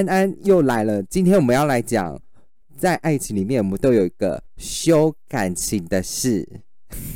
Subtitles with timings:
[0.00, 1.02] 安安又来了。
[1.02, 2.18] 今天我们要来讲，
[2.78, 6.62] 在爱情里面，我们都有一个修感情的事。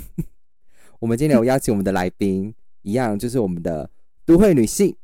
[1.00, 3.88] 我们今天有邀请我们的来宾，一样就是我们的
[4.26, 4.94] 都会女性。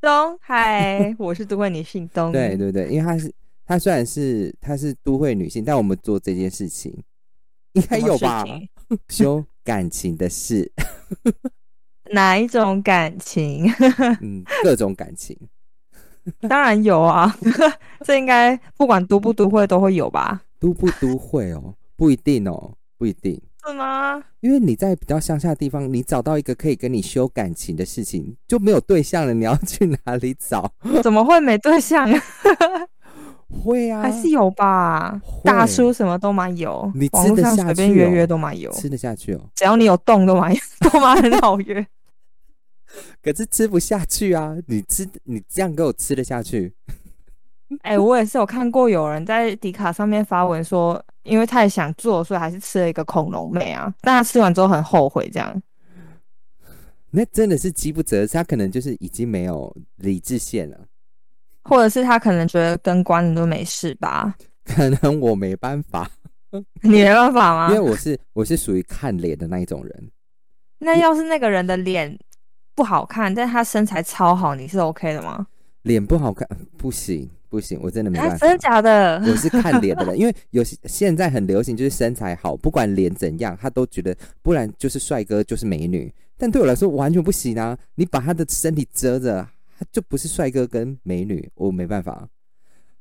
[0.00, 2.32] 东，嗨，我是都会女性东。
[2.32, 3.30] 对对对，因为她是
[3.66, 6.96] 她虽然是她是都会女性，但我们做这件事情
[7.74, 8.44] 应该有吧？
[9.08, 10.72] 修感情的事，
[12.12, 13.70] 哪一种感情？
[14.22, 15.38] 嗯，各种感情。
[16.48, 17.34] 当然有啊，
[18.04, 20.42] 这应该不管都不都会都会有吧？
[20.60, 23.40] 都不都会哦，不一定哦，不一定。
[23.66, 24.20] 是吗？
[24.40, 29.32] 因为你在比较乡下的地方，你找到一个可以跟你修感情的事情，就没有对象了。
[29.32, 30.68] 你要去哪里找？
[31.02, 32.08] 怎么会没对象？
[33.64, 35.20] 会啊，还是有吧。
[35.44, 37.62] 大叔什么都蛮有，你吃得下去？
[37.62, 39.40] 随便约约都蛮有，吃得下去哦。
[39.54, 41.86] 只要你有动都蛮都蛮很好约。
[43.22, 44.56] 可是吃不下去啊！
[44.66, 46.72] 你吃你这样给我吃得下去？
[47.82, 53.92] 哎，我也是有看过有人在迪卡上面发文说，因为太想做，所以还是吃了一个恐龙妹啊。
[54.02, 55.62] 但他吃完之后很后悔，这样。
[57.10, 60.78] 那真的是饥不择食，他可能就是已经没有理智线了，
[61.62, 64.34] 或者是他可能觉得跟关了都没事吧？
[64.64, 66.10] 可能我没办法，
[66.82, 67.68] 你没办法吗？
[67.68, 70.10] 因为我是我是属于看脸的那一种人。
[70.78, 72.18] 那要是那个人的脸
[72.74, 75.46] 不好看，但他身材超好，你是 OK 的吗？
[75.82, 77.28] 脸不好看不行。
[77.48, 78.38] 不行，我真的没办法。
[78.38, 79.22] 真的假的？
[79.26, 86.10] 我是看脸的人， 因为有现在很流行，就是身材好，不管脸怎样，他都觉得，不然就是帅哥，就是美女。
[86.38, 87.76] 但对我来说完全不行啊！
[87.96, 89.46] 你把他的身体遮着，
[89.78, 92.26] 他就不是帅哥跟美女，我没办法。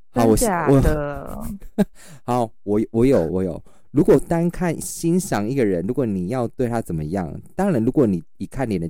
[0.10, 0.36] 好，我
[0.68, 1.46] 我
[2.26, 3.64] 好，我我有我有。
[3.92, 8.90] 如果单看欣赏一个人，如果你要对他怎么样，当然，如果你一看脸的，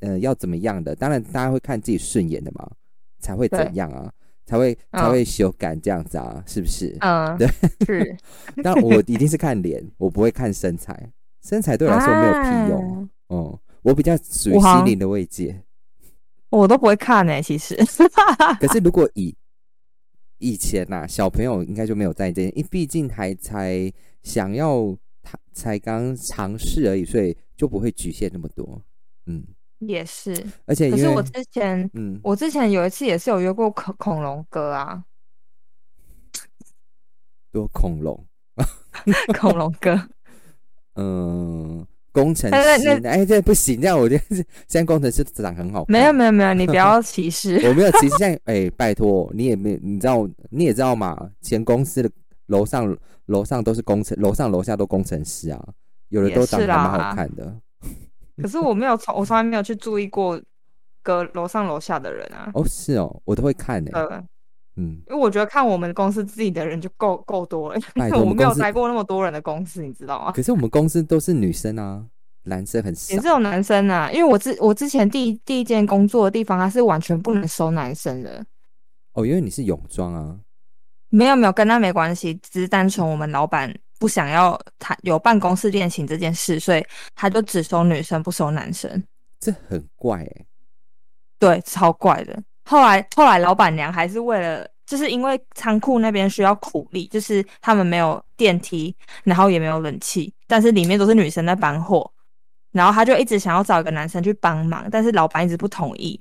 [0.00, 2.70] 呃，要怎么样的，当然大家会看自己顺眼的嘛，
[3.18, 4.12] 才会怎样啊？
[4.46, 6.96] 才会才会修改这样子啊，是不是？
[7.00, 7.46] 嗯，对，
[7.84, 8.16] 是。
[8.64, 13.08] 但我一定是看脸，我不会看身材，身材对我来说没有屁用。
[13.26, 15.62] 哦，我比较属于心灵的慰藉。
[16.48, 17.76] 我都不会看呢，其实。
[18.58, 19.36] 可是如果以
[20.38, 23.92] 以前呐，小朋友应该就没有在这，因为毕竟还才
[24.22, 28.80] 想要他才刚尝试而已，所以就不会局限那么多。
[29.26, 29.44] 嗯。
[29.78, 30.34] 也是，
[30.66, 35.04] 而且可是我之前，嗯，我之前有一次也是有约过恐恐龙哥啊，
[37.52, 38.24] 多恐龙，
[39.38, 40.08] 恐龙哥，
[40.96, 47.00] 嗯，工程师，哎，这不行，这样我觉得现在工程师长很好，没有没有没有，你不要。
[47.02, 52.10] 歧视，我没有歧视，现在哎，拜托你也没，你知道你也知道嘛，前公司的
[52.46, 52.96] 楼上
[53.26, 55.68] 楼上都是工程，楼上楼下都工程师啊，
[56.08, 57.54] 有的都长得蛮好看的。
[58.42, 60.40] 可是我没有从我从来没有去注意过
[61.02, 62.50] 隔楼上楼下的人啊。
[62.54, 64.24] 哦，是哦，我都会看的。
[64.76, 67.80] 嗯，因为我觉得看我们公司自己的人就够够多了。
[67.96, 70.30] 因为我们没有待过那么多人的公司，你知道吗？
[70.30, 72.04] 可是我们公司都是女生啊，
[72.44, 73.12] 男生很少。
[73.12, 78.46] 也是有男生啊，因为我之我之前第一第一间工作的地方，它是完全不能收男生的。
[79.14, 80.38] 哦，因为你是泳装啊。
[81.10, 83.74] 没有没有，跟他没关系，只是单纯我们老板。
[83.98, 89.02] 不想要谈有办公室恋情这件事，所以他就只收女生不收男生，
[89.40, 90.44] 这很怪哎。
[91.38, 92.36] 对，超怪的。
[92.64, 98.94] 后来后来老板娘还是为了，就是因为仓库那边需要苦力，就是他们没有电梯，
[99.24, 102.10] 然后也没有冷气，但是里面都是女生在搬货，
[102.72, 106.20] 然后他就一直想要找一个男生去帮忙，但是老板一直不同意。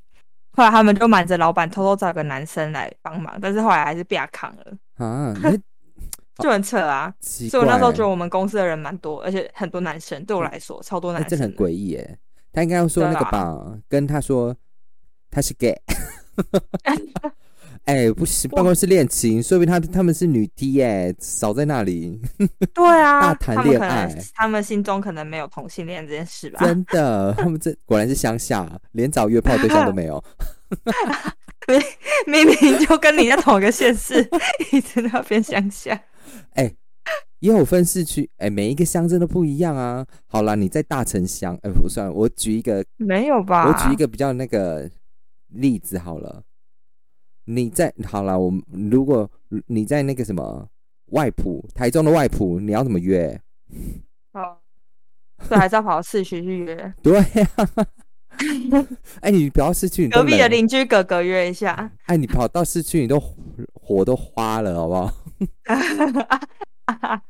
[0.53, 5.35] 后来他们就瞒着老板偷偷找个男生来帮忙，但是后来还是被他扛了啊。
[6.39, 7.13] 就很扯啊！
[7.21, 10.23] 所以我那时候觉得我们公司的人蛮多，而且很多男生。
[10.25, 11.29] 对我来说，超多男生。
[11.29, 12.17] 这很诡异耶！
[12.53, 14.55] 他应该要说那个吧，跟他说
[15.29, 15.75] 他是 gay。
[17.85, 22.21] 哎，不行，办公室恋情，说明他他们是女 T 耶，少在那里。
[22.75, 26.59] 对啊，大谈恋爱，他们心中可能没有同性恋这件事吧？
[26.65, 30.21] 真的，他们这果然是乡下，连找约炮对象都没有。
[32.27, 34.29] 明明就跟你在同一个县市，
[34.71, 35.97] 一直那边乡下。
[36.57, 36.75] 哎，
[37.39, 40.05] 也有分市区，哎，每一个乡镇都不一样啊。
[40.27, 42.11] 好啦，你在大城乡，哎，不算。
[42.13, 43.67] 我举一个，没有吧？
[43.67, 44.89] 我举一个比较那个
[45.49, 46.43] 例子好了。
[47.45, 49.29] 你在好了，我如果
[49.67, 50.67] 你在那个什么
[51.11, 53.39] 外埔，台中的外埔，你要怎么约？
[54.33, 54.57] 哦，
[55.47, 56.93] 对，还是要跑到市区去约？
[57.01, 57.49] 对呀。
[59.21, 61.91] 哎，你不要市区，隔壁的邻居哥哥约一下。
[62.05, 63.19] 哎，你跑到市区，你都
[63.73, 65.11] 火都花了，好不好？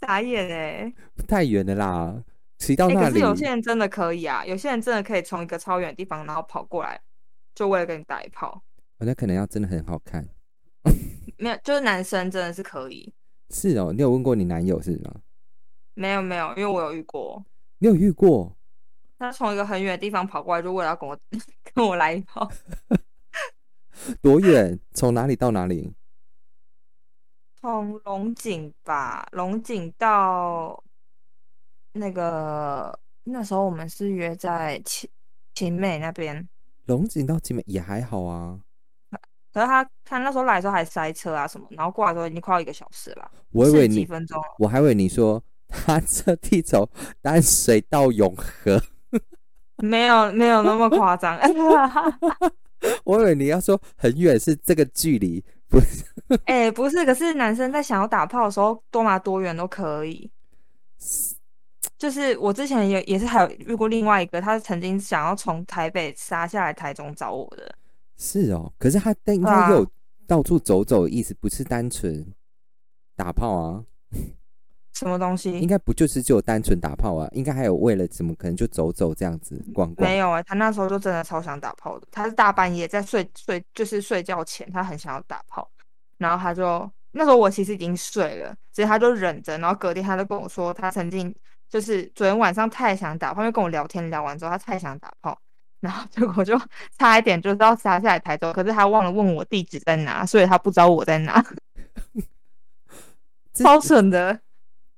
[0.00, 0.92] 傻眼哎！
[1.28, 2.24] 太远了啦，
[2.58, 3.12] 骑到那里。
[3.12, 6.98] 可是有些人真的可以啊，有些人真的可以从一个超远的地方，然后跑过来，
[7.54, 8.62] 就为了跟你打一炮。
[8.98, 10.26] 哦那可能要真的很好看。
[11.38, 13.12] 没有，就是男生真的是可以。
[13.50, 15.14] 是哦，你有问过你男友是吗？
[15.94, 17.44] 没有没有，因为我有遇过，
[17.78, 18.56] 你有遇过？
[19.20, 21.16] 他从一个很远的地方跑过来，就为了要跟我
[21.74, 22.50] 跟我来一炮。
[24.22, 24.80] 多远？
[24.94, 25.92] 从哪里到哪里？
[27.60, 30.82] 从龙井吧，龙井到
[31.92, 35.10] 那个那时候我们是约在秦
[35.54, 36.48] 秦美那边，
[36.86, 38.58] 龙井到集美也还好啊。
[39.52, 44.40] 可是他他那时候来的时候还塞车啊什么，然后过来的时候已经快要一个小时了，我以为你，几分钟。
[44.58, 46.88] 我还以为你说他这地走
[47.20, 48.82] 淡水到永和，
[49.80, 51.38] 没有没有那么夸张，
[53.04, 56.04] 我以为你要说很远是这个距离，不是？
[56.44, 60.30] 哎、不是，可是男生在想要打炮的时候，多拿多远都可以。
[61.98, 67.74] 就是我之前也也是还有遇过另外一个，他曾经想要从台北杀下来台中找我的，
[68.16, 69.86] 是哦，可是他但应该有
[70.26, 72.26] 到处走走的意思，不是单纯
[73.16, 73.84] 打炮啊，
[74.92, 75.66] 什么东西应？
[75.66, 77.28] 该不就是只有单纯打炮啊？
[77.32, 80.08] 应该还有为了怎么，可能就走走这样子逛逛。
[80.08, 85.70] 没有哎、他那时候就真的超想打炮的，他是大半夜在睡睡，就是睡觉前，他很想要打炮，
[86.18, 91.34] 然后他就那时候我其实已经睡了，所以他就忍着，然后隔天他就跟我说，他曾经
[91.68, 95.38] 就是昨天晚上太想打炮，因为跟我聊天聊完之后，他太想打炮，
[95.80, 96.60] 然后结果就
[96.98, 101.42] 差一点就是要杀下来台州，可是他忘了问我地址在哪，所以他不知道我在哪，
[103.54, 104.40] 超蠢的。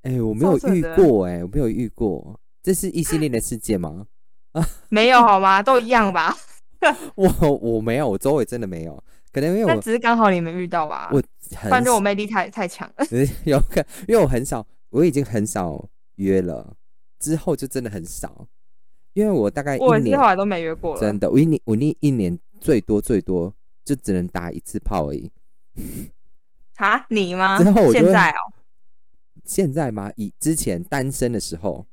[0.03, 4.07] 哎、我没有遇过哎、我没有遇过，这是异性恋的世界吗？
[4.91, 5.63] 没有好吗？
[5.63, 6.37] 都一样吧？
[7.15, 9.03] 我我没有，我周围真的没有，
[9.33, 11.09] 可能因为我那只是刚好你没遇到吧？
[11.13, 13.07] 我不很然就我魅力太太强了。
[13.45, 16.75] 有可，因为我很少，我已经很少约了，
[17.21, 18.47] 之后就真的很少，
[19.13, 21.01] 因为我大概我一年也是后来都没约过了。
[21.01, 23.55] 真的，我一年我那一年最多最多
[23.85, 25.31] 就只能打一次炮而已。
[26.77, 27.63] 啊，你吗？
[27.63, 28.52] 之后我现在哦，
[29.45, 30.11] 现在吗？
[30.17, 31.87] 以之前单身的时候，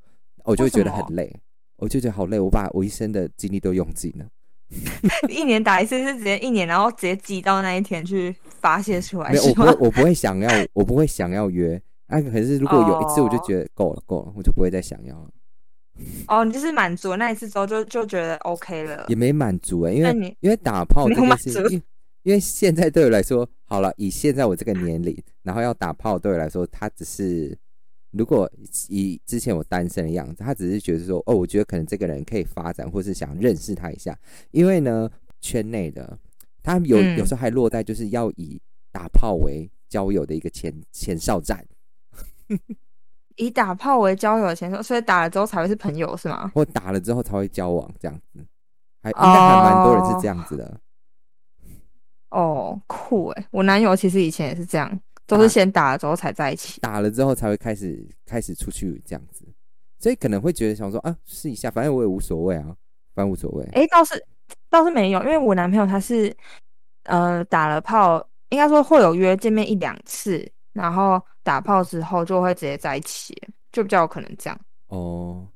[0.43, 1.33] 我就会觉得很累，
[1.77, 4.25] 我就觉得好累，我把我一生的精力都用尽了。
[5.27, 11.81] 一年打一次是直接一年，然后直接挤到那一天去发泄出来，没有，我不会，我不会想要，我不会想要约。
[12.05, 15.29] 啊，可是如果有一次，我就哦觉得够了，够了，我就不会再想要了，
[16.27, 19.15] 哦，你就是满足那一次之后就就觉得 OK 了也。
[19.15, 21.81] 没满足哎、因为你因为打炮没这件事，有满足
[22.23, 27.57] 因为现在对我来说，好了，以现在我这个年龄，然后要打炮对我来说，他只是
[28.11, 28.49] 如果
[28.89, 34.17] 以之前我单身的样子，他只是觉得说，哦，我觉得可能这个人可以发展，或是想认识他一下，
[34.51, 36.17] 因为呢，圈内的
[36.61, 38.61] 他有、嗯有时候还落在就是要以
[38.91, 41.65] 打炮为交友的一个前前哨站，
[43.37, 46.51] 以打炮为交友的前哨，所以打了之后才会是朋友是吗？
[46.53, 48.45] 或打了之后才会交往这样子，
[49.01, 50.79] 还应该还蛮多人是这样子的。
[52.29, 56.79] 哦，酷诶，我男友其实以前也是这样，都是先打了之后才在一起。
[56.81, 59.45] 打了之后才会开始开始出去这样子，
[59.97, 62.75] 所以可能会觉得想说啊试一下，反正我也无所谓啊，
[63.13, 63.63] 反正无所谓。
[63.73, 64.23] 诶，倒是
[64.69, 66.35] 倒是没有，因为我男朋友他是
[67.03, 73.35] 呃打了炮，应该说会有约见面一两次，然后打炮之后就会直接在一起，
[73.71, 74.59] 就比较有可能这样。
[74.87, 75.47] 哦，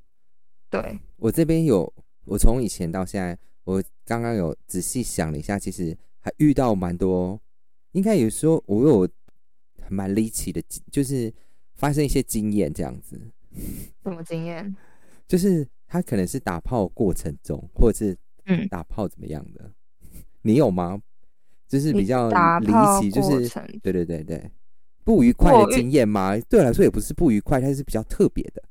[0.69, 1.91] 对，我这边有，
[2.25, 7.37] 我从以前到现在，我刚刚有仔细想了一下，其实还遇到蛮多，
[7.91, 9.09] 应该有时候我有
[9.89, 11.31] 蛮离奇的，就是
[11.75, 13.19] 发生一些经验这样子，
[14.03, 14.73] 什么经验？
[15.27, 19.69] 就是他可能是打炮过程中，或者是嗯，打炮怎么样的，
[20.41, 21.01] 你有吗？
[21.67, 23.49] 就是比较离奇，就是
[23.81, 24.49] 对对对对，
[25.03, 26.37] 不愉快的经验吗？
[26.47, 28.63] 对我来说也不是不愉快，它是比较特别的。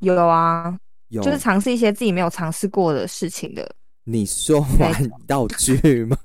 [0.00, 0.78] 有啊，
[1.08, 3.74] 有，就是尝试一些自己没有尝试过的事情的。
[4.04, 4.92] 你说玩
[5.26, 6.16] 道具吗？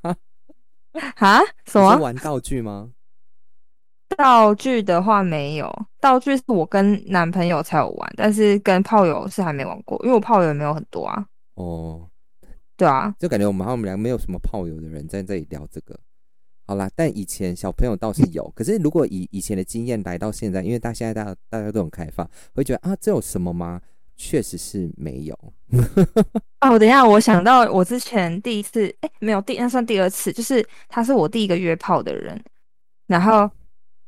[1.17, 1.39] 啊？
[1.65, 2.91] 什么玩道具吗？
[4.15, 11.27] 道具的话没有，道具是我跟男朋友才有玩，但是跟炮友是还没玩过，因为我炮友也没有很多啊。
[11.55, 12.09] 哦，
[12.75, 15.99] 对啊，就感觉我们好像我们俩没有什么炮友的人在这里聊这个。
[16.65, 23.79] 好啦，但以前小朋友倒是有， 可是如果以以前的经验来到现在，因为大现在大家大家都很开放，会觉得啊，这有什么吗？
[24.17, 25.37] 确实是没有。
[26.61, 32.41] 哦，等一下，我想到我之前第一次，哎，没有第那算第二次，就是他是我第一个约炮的人，
[33.05, 33.49] 然后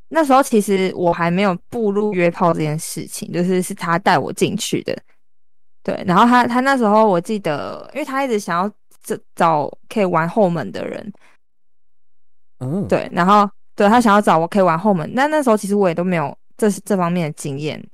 [0.09, 4.97] 那时候其实我还没有步入约炮这件事情，就是是他带我进去的，
[5.83, 8.67] 对，然后他他那时候我记得，因为他一直想要
[9.03, 11.13] 找找可以玩后门的人，
[12.59, 17.85] 嗯，，对，然后对他想要找我可以玩后门，但那时候其实我也都没有这这方面的经验，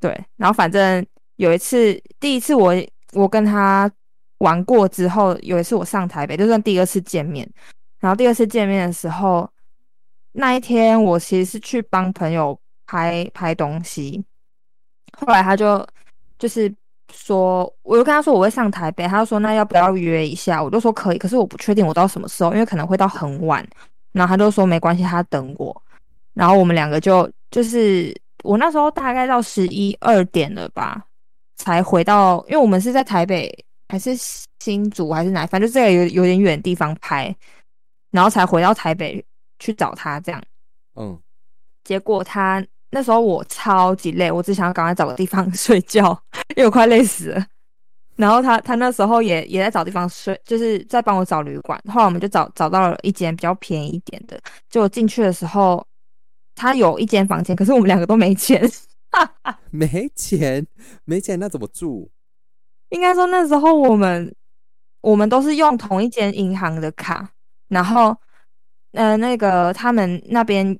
[0.00, 1.06] 对，然后反正
[1.44, 2.74] 有一次，第一次我
[3.12, 3.90] 我跟他
[4.38, 7.48] 玩过之后，有一次我上台北，就算第二次见面，
[8.00, 9.48] 然后第二次见面的时候，
[10.32, 14.24] 那一天我其实是去帮朋友拍拍东西，
[15.18, 15.86] 后来他就
[16.38, 16.72] 就是
[17.12, 20.62] 说，我就跟他说我会上台北，他就说那要不要约一下？
[20.62, 23.66] 我就说可以，可是我不确定我到什么时候，因为可能会到很晚。
[24.12, 25.82] 然后他就说没关系，他等我。
[26.32, 31.04] 然后我们两个就就是我那时候大概到十一二点了吧，
[31.64, 33.50] 才回到，因为我们是在台北
[33.88, 34.14] 还是
[34.60, 37.34] 新竹还是哪，反正就这个有有点远的地方拍，
[38.10, 39.24] 然后才回到台北
[39.58, 40.42] 去找他这样。
[40.96, 41.18] 嗯，
[41.82, 46.22] 结果他那时候我超级累，我只想要赶快找个地方 睡觉，
[46.54, 47.46] 因为我快累死了。
[48.16, 51.80] 然后他他那时候也也在找地方睡，就是在帮我找旅馆。
[51.88, 54.38] 后来我们就找找到了一间比较便宜一点的。
[54.68, 55.82] 结果进去的时候，
[56.54, 58.62] 他有一间房间，可是我们两个都没钱，
[59.70, 60.66] 没钱，
[61.04, 62.10] 没钱，那怎么住？
[62.90, 64.34] 应该说那时候我们
[65.00, 67.28] 我们都是用同一间银行的卡，
[67.68, 68.16] 然后
[68.92, 70.78] 呃那个他们那边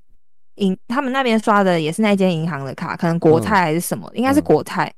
[0.57, 4.93] 银他们那边刷的也是那间银行的卡，可能国泰还是什么，应该是国泰。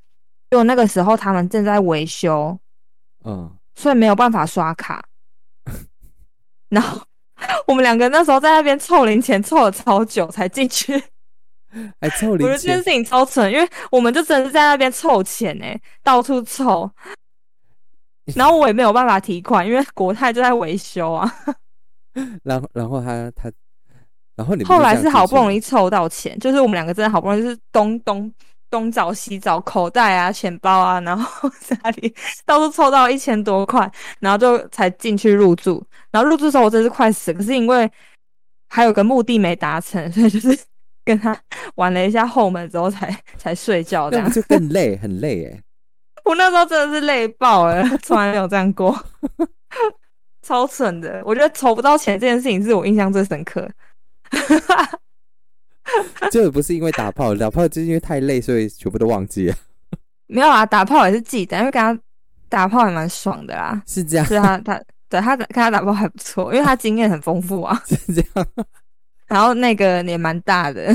[0.50, 2.57] 就那个时候，他们正在维修，
[3.25, 5.05] 嗯，所以没有办法刷卡。
[6.71, 7.02] 然后
[7.66, 11.02] 我们两个那时候在那边凑零钱，凑了超久才进去。
[12.00, 15.66] 还凑零钱，我觉得这件事情超蠢，因为我们就真的是在那边凑钱呢，
[16.02, 16.90] 到处凑。
[18.35, 21.33] 然后我也没有办法提款，因为国泰就在维修啊。
[22.42, 23.50] 然后，然后他他，
[24.35, 28.33] 然后你后来是好不容易凑到钱，就是我们两个真的好不容易是东东。
[28.68, 32.12] 东找西找，口袋啊、钱包啊，然后 家里
[32.45, 35.83] 到处凑到一千多块，然后就才进去入住。
[36.11, 37.88] 然后入住的时候我真是快死，可是因为
[38.68, 40.59] 还有个目的没达成，所以就是
[41.06, 41.34] 跟他
[41.76, 44.10] 玩了一下后门之后才 才睡觉。
[44.10, 45.62] 这样就更累，很累哎！
[46.26, 48.94] 我那时候真的是累爆了， 从来没有这样过，
[50.42, 51.22] 超蠢的。
[51.25, 53.70] 我觉得筹不到钱这件事情是我印象最深刻。
[56.32, 59.54] 这不是因为打炮，打炮就是因为太累，所以全部都忘记了。
[60.26, 61.96] 没有啊，打炮也是记得，因为跟他
[62.48, 63.80] 打炮也蛮爽的啦。
[63.86, 67.80] 是这样，是他他对他跟他打炮还不错，因为他经验很丰富啊。
[67.86, 68.46] 是这样，
[69.26, 70.92] 然后那个也蛮大的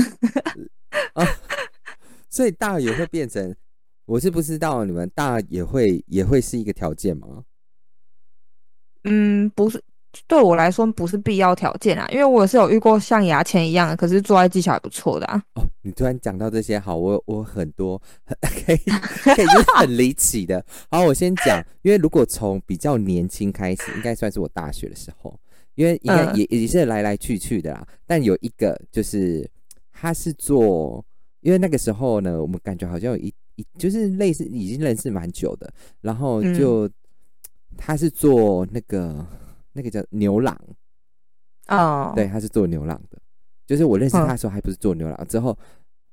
[1.14, 1.26] 啊，
[2.30, 3.54] 所以大也会变成，
[4.06, 7.44] 我是不知道你们大也会也会是一个条件吗？
[9.04, 9.82] 嗯，不是。
[10.26, 15.42] 对我来说不是必要条件啊，因为我是有遇过像牙签一样的，可是做爱技巧还不错的啊。
[15.54, 17.98] 哦，你突然讲到这些，好，我我很多
[18.66, 20.62] 可以可以就是很离奇的。
[20.90, 25.34] 好，我先讲，因为如果从比较年轻开始，应该算是我大学的时候，
[25.74, 27.86] 因为应该也也是来来去去的啦。
[28.06, 29.48] 但有一个就是
[29.92, 31.04] 他是做，
[31.40, 36.88] 因为那个时候呢，我们感觉好像有一一就是类似已经认识蛮久的，然后就
[37.76, 39.26] 他是做那个。
[39.74, 40.54] 那个叫牛郎，
[41.68, 43.18] 哦，对，他是做牛郎的，
[43.66, 45.58] 就是我认识他的时候还不是做牛郎，之后，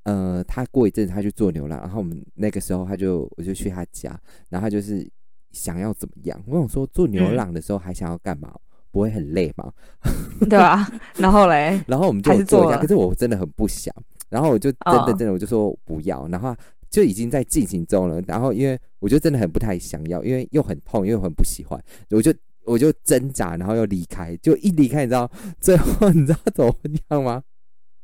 [0.04, 5.06] 呃，他过一阵他去做牛郎，然后我们那个时候他就我就去他家，然后他就是
[5.52, 6.42] 想要怎么样？
[6.48, 8.58] 我想说做牛郎的时候还想要干嘛？
[8.92, 9.72] 不会很累吗？
[10.50, 10.88] 对啊？
[11.18, 13.94] 然后嘞， 然后我们就做一下，可是我真的很不想，
[14.30, 16.56] 然后我就真的真的我就说不要，然后
[16.90, 22.34] 就已经在进行中了，然后因为我就真的很不太想要，因为又很痛，又很不喜欢，我就。
[22.66, 26.76] 我就挣扎，然后又离开，就一离开，你知道最后你知道怎么
[27.10, 27.42] 样吗？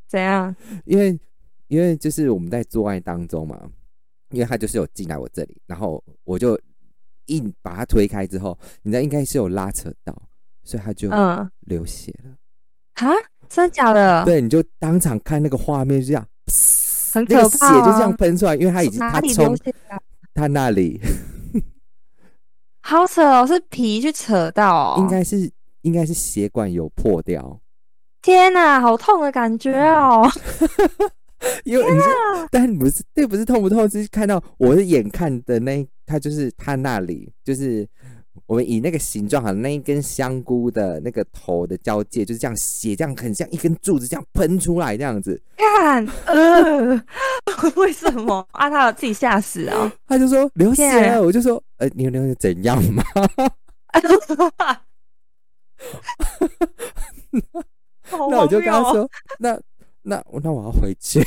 [0.07, 0.55] 怎样？
[0.85, 1.19] 因为
[1.67, 3.69] 因为就是我们在做爱当中嘛，
[4.31, 6.59] 因为他就是有进来我这里，然后我就
[7.27, 10.19] 硬把他推开之后，你知道应该是有拉扯到，
[10.65, 12.31] 所以他就嗯流血了。
[13.07, 13.13] 啊？
[13.47, 14.25] 真的假的？
[14.25, 16.27] 对，你就当场看那个画面，就这样，
[17.13, 19.55] 很可怕，血就这样喷出来，因为他已经他冲
[20.33, 20.99] 他那里。
[22.81, 25.49] 好扯哦，是皮去扯到，应该是
[25.81, 27.61] 应该是血管有破掉。
[28.23, 30.27] 天哪，好痛的感觉哦！
[31.65, 31.99] 因为你，
[32.49, 37.87] 但不是，这不是痛不痛，是看到我的眼看的那，他就是他那里，就是。
[38.47, 45.41] 我们以那个形状哈，那一根香菇的那个头的交界，就是这样斜，这样很像一根柱子这样喷出来这样子。
[45.57, 47.03] 看，呃，
[47.75, 48.69] 为什么啊？
[48.69, 49.91] 他自己吓死啊！
[50.07, 53.03] 他就说流血了，我就说，呃，你流血怎样嘛？
[58.29, 59.09] 那我就跟他说，
[59.39, 59.59] 那
[60.03, 61.25] 那那我要回去。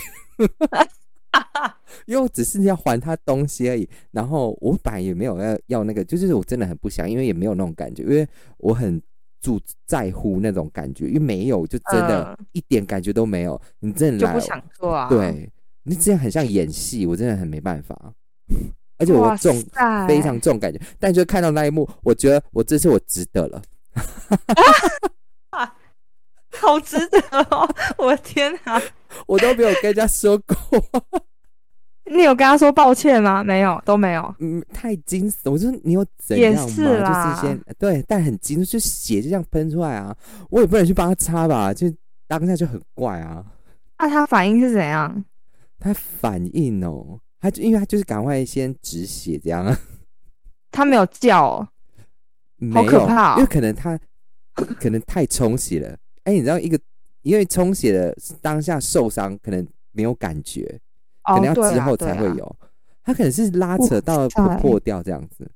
[2.06, 8.26] 因为我只是要还他东西而已，然后我本来也没有要要那个，就是我真的很不想，因为也没有那种感觉，因为
[8.58, 9.00] 我很
[9.40, 13.60] 注在乎那种感觉，因为没有就真的一点感觉都没有。
[13.80, 15.08] 你真的就不想做啊？
[15.08, 15.50] 对，
[15.84, 18.14] 你这样很像演戏，我真的很没办法。
[18.98, 19.54] 而且我哇重
[20.08, 23.62] 非常重感觉，但就看到那一幕，我觉得我这次我值得了。
[26.60, 27.68] 好值得哦！
[27.98, 28.82] 我的天啊，
[29.28, 30.56] 我都没有跟人家说过，
[32.10, 33.44] 你有跟他说抱歉吗？
[33.44, 34.34] 没有，都没有。
[34.38, 35.50] 嗯，太惊悚。
[35.50, 36.68] 我说你有怎也样吗？
[36.68, 40.16] 是啦就是先对，但很惊，就血就这样喷出来啊，
[40.50, 41.92] 我也不能去帮他擦吧，就
[42.26, 43.44] 当下就很怪啊。
[43.98, 45.24] 那、他反应是怎样？
[45.78, 49.76] 他反应哦，他就因为他就是赶快先止血这样，
[50.70, 51.68] 他没有叫、哦，
[52.56, 53.98] 没有，可怕哦因为可能他
[54.54, 55.96] 可能太充血了。
[56.24, 56.78] 哎、你知道一个
[57.22, 60.78] 因为充血的当下受伤，可能没有感觉，
[61.28, 62.56] 可哦，能要之后才会有。
[63.04, 65.50] 他可能是拉扯到破破掉这样子，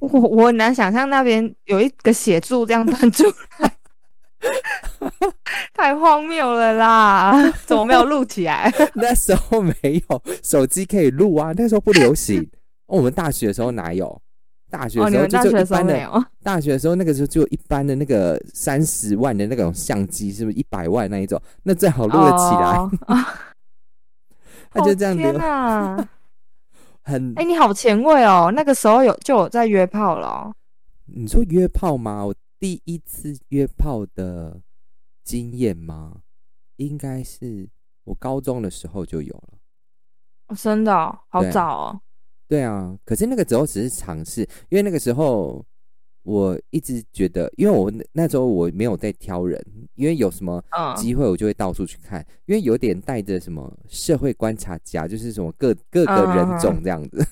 [0.00, 3.24] 我我很难想象那边有一个血柱这样断出
[3.60, 3.72] 来，
[5.72, 7.50] 太荒谬了啦！
[7.64, 8.70] 怎么没有录起来？
[8.94, 9.74] 那时候没
[10.10, 12.42] 有手机可以录啊，那时候不流行。
[12.86, 14.20] 哦我们大学的时候哪有？
[14.70, 16.24] 大学哦，的时候就就一般的？
[16.42, 21.40] 大学的时候，那个时候就一般的那个三十万的那种相机，是不是一百万那一种？
[21.62, 22.76] 那最好录得起来。
[24.70, 26.08] 他就这样哦天流，哪！
[27.02, 28.52] 很哎、你好前卫哦！
[28.54, 30.54] 那个时候有就有在约炮了、哦。
[31.06, 32.24] 你说约炮吗？
[32.26, 34.60] 我第一次约炮的
[35.24, 36.20] 经验吗？
[36.76, 37.68] 应该是
[38.04, 39.58] 我高中的时候就有了。
[40.48, 42.00] 哦真的、哦，好早哦。
[42.46, 45.64] 对啊，可是那个时候只是尝试，因为那个时候
[46.28, 49.58] 我一直觉得，因为我那那时候我没有在挑人，
[49.94, 57.26] 因为有什么嗯，机会我就会到处去看，因为有点带着什么社会观察家，就是什么各各个人种这样子，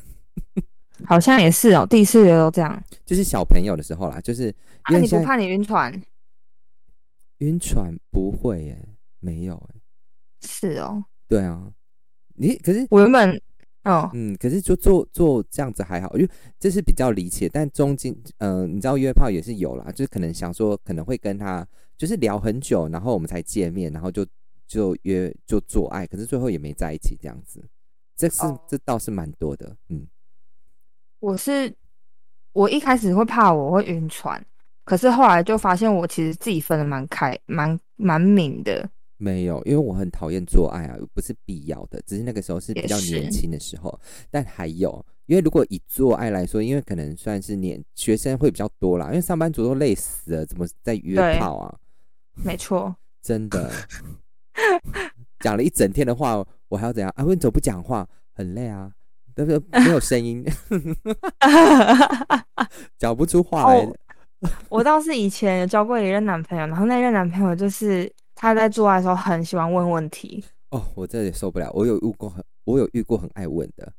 [1.04, 1.86] 好像也是哦。
[1.86, 2.82] 第一次约都这样。
[3.04, 4.48] 就是小朋友的时候啦，就是
[4.80, 6.02] 啊，因为现在你不怕你晕船？
[7.38, 8.88] 晕船不会耶，
[9.20, 9.80] 没有耶，
[10.40, 11.04] 是哦。
[11.28, 11.70] 对啊，
[12.34, 13.38] 你可是我原本，
[13.86, 16.28] 哦，嗯，可是就做做这样子还好，因为
[16.58, 21.64] 这是比较理解，但中间，嗯、你知道约炮也是有啦，就是可能想说可能会跟他
[21.96, 24.26] 就是聊很久，然后我们才见面，然后就
[24.66, 27.64] 就约就做爱，可是最后也没在一起这样子，
[28.16, 28.60] 这是、哦。
[28.68, 30.04] 这倒是蛮多的，嗯，
[31.20, 31.72] 我是
[32.52, 34.44] 我一开始会怕我会晕船，
[34.84, 38.90] 可是后来就发现我其实自己分的蛮开，蛮蛮明的。
[39.18, 43.98] 没有，因为我很讨厌做爱啊，不是必要的，只是那个时候是比较年轻的时候，
[44.30, 45.04] 但还有。
[45.26, 51.74] 因为如果以做爱来说，因为可能算是年学生会比较多啦，因为上班族都累死了，怎么在约炮啊？
[52.44, 53.72] 没错， 真的，
[55.40, 57.24] 讲了一整天的话，我还要怎样啊？
[57.24, 58.08] 为什么不讲话？
[58.34, 58.92] 很累啊，
[59.34, 59.80] 对不对？
[59.84, 60.44] 没有声音，
[62.96, 63.80] 讲不出话来。
[63.80, 63.96] 哦
[64.68, 71.68] 我倒是以前有交过一任男朋友，然后那任男朋友就是他在做爱的时候很喜欢问问题，哦，我这也受不了。
[71.74, 73.92] 我有遇过很，我有遇过很爱问的。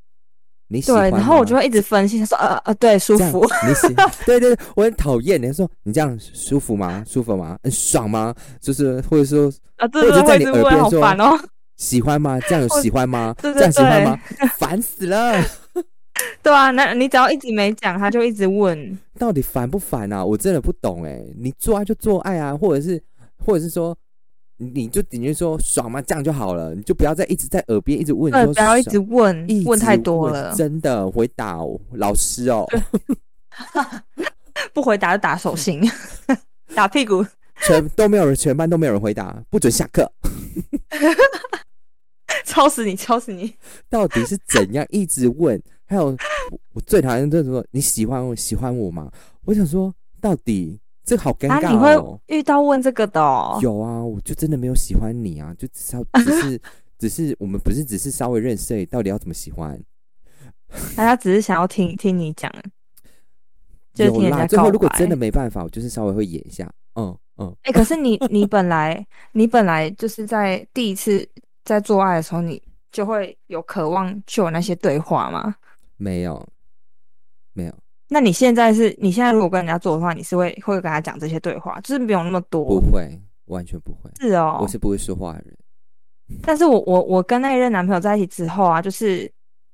[0.69, 3.87] 你喜，欢对然后我就会一直分析，他说呃呃对，舒服，你喜
[4.25, 5.41] 对对对，我很讨厌。
[5.41, 7.03] 你说你这样舒服吗？
[7.07, 7.57] 舒服吗？
[7.63, 8.33] 很爽吗？
[8.61, 11.37] 就是或者说啊对对，或者在你耳边说烦哦。
[11.77, 12.39] 喜欢吗？
[12.41, 13.33] 这样有喜欢吗？
[13.41, 14.19] 对对这样喜欢吗？
[14.57, 15.41] 烦死了！
[16.41, 18.97] 对啊，那你只要一直没讲，他就一直问。
[19.17, 20.25] 到底烦不烦啊？
[20.25, 23.01] 我真的不懂哎、你做爱就做爱啊，或者是
[23.45, 23.95] 或者是说，
[24.57, 26.01] 你你就顶多说爽吗？
[26.01, 32.67] 这样就好了，你就不要再一直在耳边一直问不要一直问一，问太多了，真的回答哦老师哦，
[34.73, 35.81] 不回答就打手心，
[36.75, 37.25] 打屁股。
[37.61, 40.11] 全都没有人，全班都没有人回答，不准下课。
[42.45, 43.53] 敲死你，敲死你！
[43.89, 45.61] 到底是怎样一直问？
[45.85, 49.11] 还有我我最讨厌就是说你喜欢我喜欢我吗？
[49.45, 52.19] 我想说到底这个好尴啊，尬你会哦。
[52.27, 53.57] 遇到问这个的哦？
[53.63, 56.61] 有啊，我就真的没有喜欢你啊，就只是只是
[56.99, 59.81] 只是我们不是只是稍微认识而已，到底要怎么喜欢？
[60.97, 62.51] 大家只是想要听听你讲，
[63.95, 71.25] 就是听人家告最后如果真的没办法，我就是稍微会演一下，嗯嗯，哎、可是你你本来你本来就是在第一次
[71.63, 75.55] 在做爱的时候，你就会有渴望就有那些对话吗？
[75.95, 76.45] 没有
[77.53, 77.73] 没有
[78.09, 84.59] 那你现在是你现在如果跟人家做的话，你是会会跟他讲这些对话，就是没有那么多不，会，完全不会，是哦。
[84.61, 85.57] 我是不会说话的人。
[86.41, 89.31] 但是我我我跟那一任男朋友在一起之后啊，就是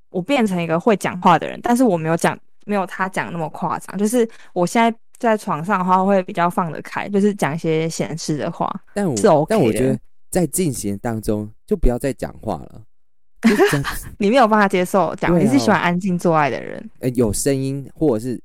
[0.10, 8.72] 我变成一个会讲话的人，但是我没有讲没有他讲那么夸张，就是我现在在床上的话会比较放得开，就是讲一些闲事的话。
[8.94, 12.82] 但我是 OK 但我觉得在进行当中就不要再讲话了，
[14.20, 16.90] 你没有办法接受讲，啊你是喜欢安静做爱的人。
[17.00, 18.42] 呃有声音或者是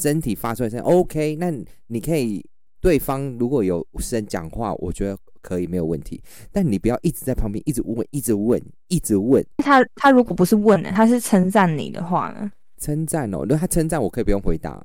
[0.00, 1.52] 身体发出来的声音，OK，那
[1.86, 2.44] 你可以
[2.80, 9.44] 对方如果有声讲话，我觉得可以没有问题，但你不要一直在旁边一直问，一直问，一直问。
[9.58, 12.50] 他他如果不是问呢，他是称赞你的话呢？
[12.80, 14.82] 称赞哦，如果他称赞我可以不用回答，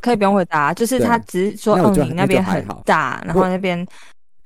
[0.00, 3.86] 可以不用回答，就是他只是说，嗯，那我就你那边很大，然后那边，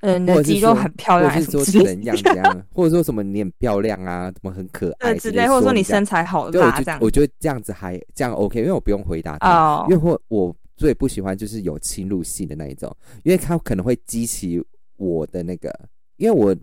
[0.01, 6.99] 呃，你的肌肉说很漂亮，或者是说怎样怎样，或者说什么你很漂亮啊，怎么很可 爱之类，或者说你身材好对，我辣这样。
[7.01, 14.63] 我觉得这样子还这样 OK，因为我不用回答他，哦因为或我最不喜欢就是有侵入性的那一种，因为他可能会激起
[14.99, 15.73] 我的那个，
[16.19, 16.55] 因为我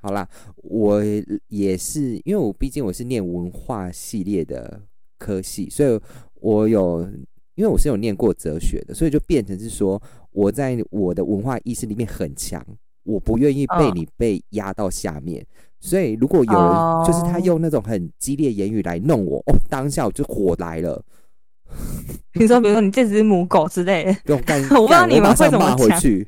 [0.00, 1.02] 好啦，我
[1.48, 4.80] 也是因为我毕竟我是念文化系列的
[5.18, 6.00] 科系，所以
[6.34, 7.06] 我有
[7.58, 12.64] 因为我是有念过哲学的，所以就变成是说我在我的文化意识里面很强，
[13.02, 15.44] 我不愿意被嗯你被压到下面。
[15.80, 21.04] 所以，如果有人、就是他哦用那种很激烈言语来弄我，哦，当下我就火来了，
[22.38, 24.62] 你说，比如说你这只母狗之类的，给我干！
[24.78, 26.24] 我不知道你们会怎么回去。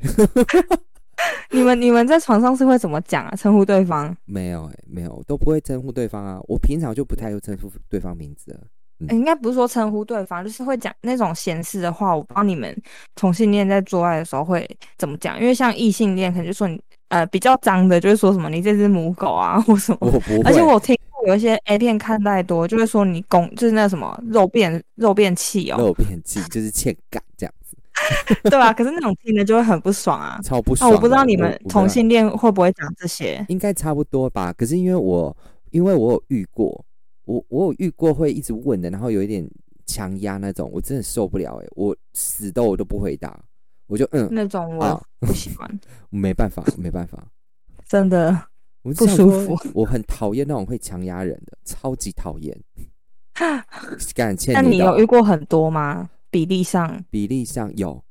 [1.52, 3.36] 你们你们在床上是会怎么讲啊？
[3.36, 4.16] 称呼对方？
[4.24, 6.40] 没有哎、没有，都不会称呼对方啊。
[6.48, 8.60] 我平常就不太会称呼对方名字了。
[9.08, 12.14] 欸应该不是说称呼对方，就是会讲那种闲事的话。
[12.14, 12.76] 我不知道你们
[13.14, 19.98] 同性恋在做爱的时候会怎么讲，因为像异性恋可能就说你呃比较脏的，就会说什么你这只母狗啊或什么。
[20.00, 27.76] 我不会，而且我听过有一些 A 片看太多，就会说你公就是那什么肉变肉变器哦，肉变器就是欠干这样子，
[28.50, 30.38] 对啊、可是那种听了就会很不爽啊。
[30.38, 30.96] 啊，超不爽的。
[30.96, 33.44] 我不知道你们同性恋会不会讲这些？
[33.48, 34.52] 应该差不多吧。
[34.52, 35.34] 可是因为我
[35.70, 36.84] 因为我有遇过，
[37.30, 39.48] 我我有遇过会一直问的，然后有一点
[39.86, 43.40] 强压那种，我真的受不了哎、我死都我都不回答，
[43.86, 47.24] 我就嗯，那种我啊不喜欢， 没办法，没办法。
[47.86, 48.46] 真的。
[48.82, 52.58] 我不舒服我很讨厌那种会强压人的，超级讨厌。
[54.14, 56.08] 感谢那你有遇过很多吗？
[56.30, 58.02] 比例上，比例上有，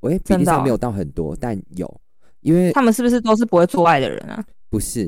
[0.00, 2.00] 喂，比例上没有到很多，但有，
[2.40, 4.44] 因为他们是不是都是不会做爱的人啊？
[4.68, 5.06] 不是，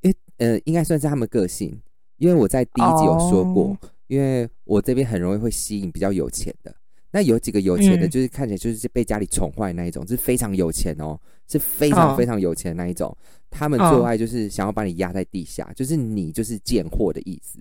[0.00, 1.76] 因为呃，应该算是他们个性。
[2.22, 6.72] 因为我在第一集有说过，哦因为我这边很容易会吸引比较有钱的。
[7.10, 13.14] 那有几个有钱的，嗯就是看起来就是被家里宠坏那一种，是非常有钱哦，是非常哦非常有钱的那一种。
[13.50, 17.58] 他们哦做爱就是想要把你压在地下，就是你就是贱货的意思。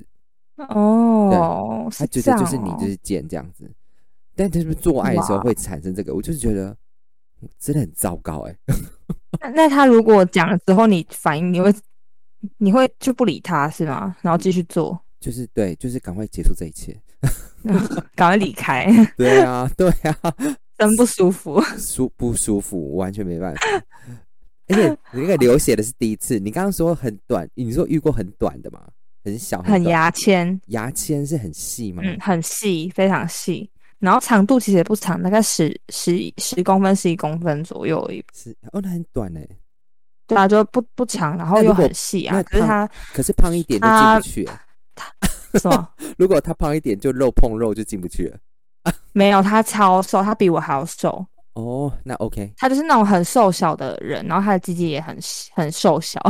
[0.69, 3.69] 哦，他觉得就是你哦就是贱这样子。
[4.35, 6.13] 但他是不是做爱的时候会产生这个？
[6.13, 6.77] 我就是觉得
[7.57, 8.55] 真的很糟糕哎、
[9.41, 11.73] 那那他如果讲了之后，你反应你会
[12.57, 14.15] 你会就不理他是吗？
[14.21, 16.95] 然后继续做，就是对，就是赶快结束这一切。
[18.15, 20.15] 赶快离开， 对啊，对啊，
[20.77, 21.61] 真不舒服。
[21.77, 23.61] 舒不舒服，完全没办法。
[24.67, 28.81] 而且你那个流血的是第一次，你刚刚说很短，你说遇过很短的吗？
[29.23, 32.01] 很小，短很牙签，牙签是很细吗？
[32.03, 33.69] 嗯，很细，非常细。
[33.99, 38.23] 然后长度其实也不长，大概十十十公分、十一公分左右而已。
[38.33, 39.47] 是哦，那很短哎。
[40.35, 42.35] 对啊，就不不长，然后又很细啊。
[42.35, 44.61] 那可是他可是胖一点就进啊不去了。
[45.59, 45.89] 什么？
[46.17, 48.37] 如果他胖一点，就肉碰肉就进不去了。
[49.11, 51.25] 没有，他超瘦，他比我还要瘦。
[51.53, 55.17] 哦，那 OK，他就是那种很瘦小的人，然后他的鸡鸡也很
[55.53, 56.21] 很瘦小。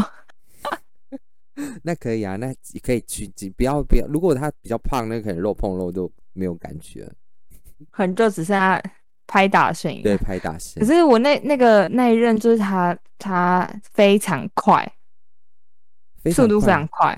[1.83, 4.07] 那可以啊，那可以去，不要不要。
[4.07, 7.13] 如果他比较胖，那可能肉碰肉都没有感觉了。
[7.91, 8.81] 很就只剩下
[9.31, 10.03] 拍打的声音。
[10.03, 10.85] 对，拍打声可。
[10.85, 14.85] 是我那那个那一任就是他，他非常快，
[16.21, 17.17] 非速度非常快，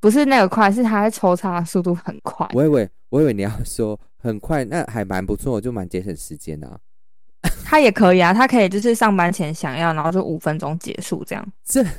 [0.00, 2.48] 不是那个快，是他在抽插的速度很快。
[2.54, 6.78] 我以为我以为你要说很快，那还蛮不错，就蛮节省时间的、啊。
[7.66, 11.46] 他也可以啊，他可以就是上班前想要，然后就五分钟结束这样。
[11.62, 11.84] 这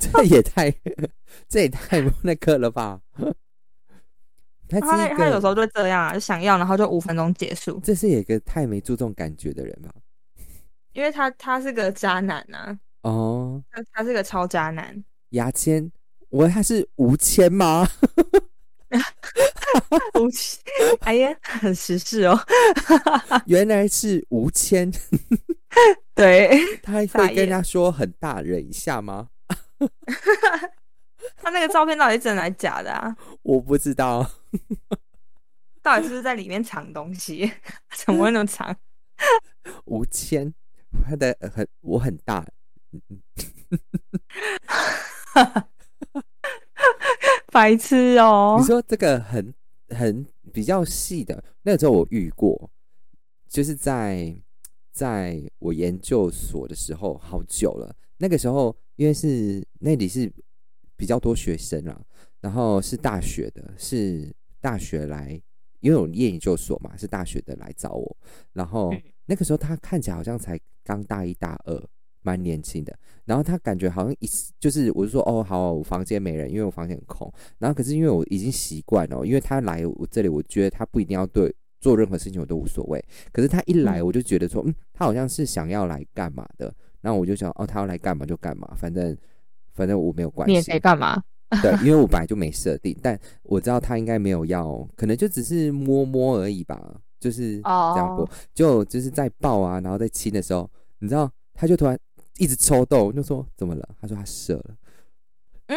[0.00, 0.74] 这也太
[1.48, 2.98] 这也太那个了吧？
[4.68, 9.90] 他他他有时候就这样啊，就想要，然后就五分钟结束，这是一个太没注重感觉的人吧？
[10.94, 15.04] 因为他他是个渣男啊，哦，他他是个超渣男。
[15.30, 15.90] 牙签，
[16.30, 17.86] 我他是无签吗？
[20.20, 20.62] 无签，
[21.00, 22.38] 哎呀，很时事哦。
[23.46, 24.92] 原来是无签，
[26.14, 29.28] 对他会跟他说很大忍一下吗？
[31.36, 33.16] 他那个照片到底是真的还是假的啊？
[33.42, 34.28] 我不知道，
[35.82, 37.50] 到底是不是在里面藏东西？
[37.94, 38.74] 怎么会那么长？
[39.86, 40.52] 五千，
[41.04, 42.46] 他的很我很大，
[47.52, 48.66] 白痴哦你！
[48.66, 49.54] 说这个很
[49.88, 52.70] 很比较细的，那个时候我遇过，
[53.48, 54.34] 就是在
[54.92, 57.94] 在我研究所的时候，好久了。
[58.18, 60.30] 那个时候因为是那里是
[60.96, 62.00] 比较多学生啦，
[62.40, 65.40] 然后是大学的，是大学来，
[65.80, 68.16] 因为我念研究所嘛，是大学的来找我。
[68.52, 71.82] 然后嗯那个时候他看起来好像才刚大一大二，
[72.22, 72.96] 蛮年轻的。
[73.24, 74.28] 然后他感觉好像一
[74.60, 77.32] 就是我就说哦好，我房间没人，因为我房间很空。
[77.58, 83.02] 然后可是因为我已经习惯了，因为他来我这里，我觉得他不一定要对做任何事情我都无所谓。
[83.32, 86.74] 可是他一来，我就觉得说嗯，他好像是想要来干嘛的。
[87.00, 89.16] 然后我就想哦，他要来干嘛就干嘛，反正
[89.74, 90.52] 反正我没有关系。
[90.52, 91.22] 你也可以干嘛？
[91.62, 96.80] 对，因为我本来就没设定，但我知道他应该没有要，可能就只是摸摸而已吧，
[97.20, 98.28] 就是这样过。
[98.52, 101.96] 就就是在抱啊，然后在亲的时候，你知道，他就突然
[102.38, 103.88] 一直抽动，就说怎么了？
[104.00, 104.74] 他说他射了。
[105.66, 105.76] 嗯，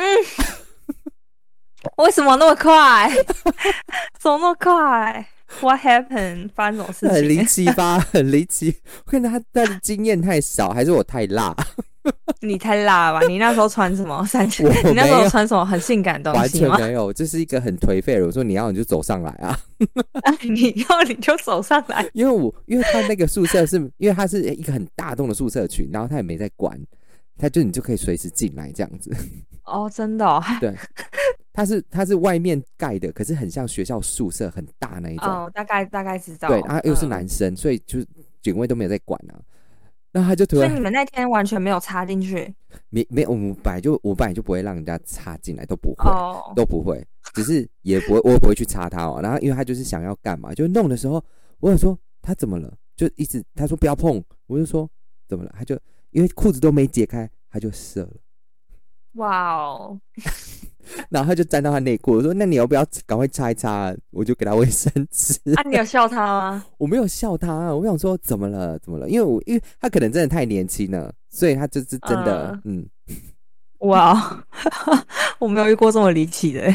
[1.98, 3.10] 为什么那么快？
[4.20, 5.28] 怎么那么快
[5.62, 6.50] ？What happened？
[6.56, 7.10] 发生什么事情？
[7.10, 8.00] 很离奇吧？
[8.00, 8.76] 很离奇。
[9.06, 11.56] 可能他他的经验太少，还是我太辣？
[12.42, 13.28] 你太辣了吧！
[13.28, 14.66] 你那时候穿什么 三千？
[14.86, 16.70] 你那时候穿什么很性感的东西吗？
[16.70, 18.26] 完全没有，这是一个很颓废的。
[18.26, 19.58] 我说你要你就走上来啊！
[20.44, 22.08] 你要你就走上来。
[22.14, 26.80] 因为我因为他那个宿舍是因为他是一个很大栋的宿舍群，然后他也没在管，
[27.38, 29.12] 他就你就可以随时进来这样子。
[29.64, 30.26] 哦，真的？
[30.26, 30.42] 哦？
[30.62, 30.74] 对，
[31.52, 35.28] 他是他是外面盖的，可是很像学校宿舍，很大那一种。
[35.28, 36.48] 哦，大概大概知道。
[36.48, 38.08] 对，然后又是男生，所以就是
[38.42, 39.36] 警卫都没有在管啊。
[40.18, 42.52] 然后他就突然，所以你们那天完全没有插进去？
[42.90, 46.12] 没没，我们本来就我本来就不会让人家插进来，都不会，
[46.56, 49.20] 都不会，只是也不会，我也不会去插他哦。
[49.22, 51.24] 然后因为他就是想要干嘛，就弄的时候，
[51.60, 54.90] 我有说他怎么了，就一直他说不要碰，我就说
[55.28, 58.14] 怎么了，他就因为裤子都没解开，他就射了。
[59.14, 60.02] 哇哦！
[61.10, 65.34] 然后他就沾到他内裤，我说：“那你要不要赶快擦一擦？”我就给他卫生纸。
[65.56, 66.66] 啊，你有笑他吗？
[66.78, 68.78] 我没有笑他，我想说怎么了？
[68.80, 69.10] 怎么了？
[69.10, 72.88] 因为我因为他可能真的太年轻了，所以他就是真的嗯。
[73.80, 74.44] 哇，
[75.40, 76.64] 我没有遇过这么离奇的。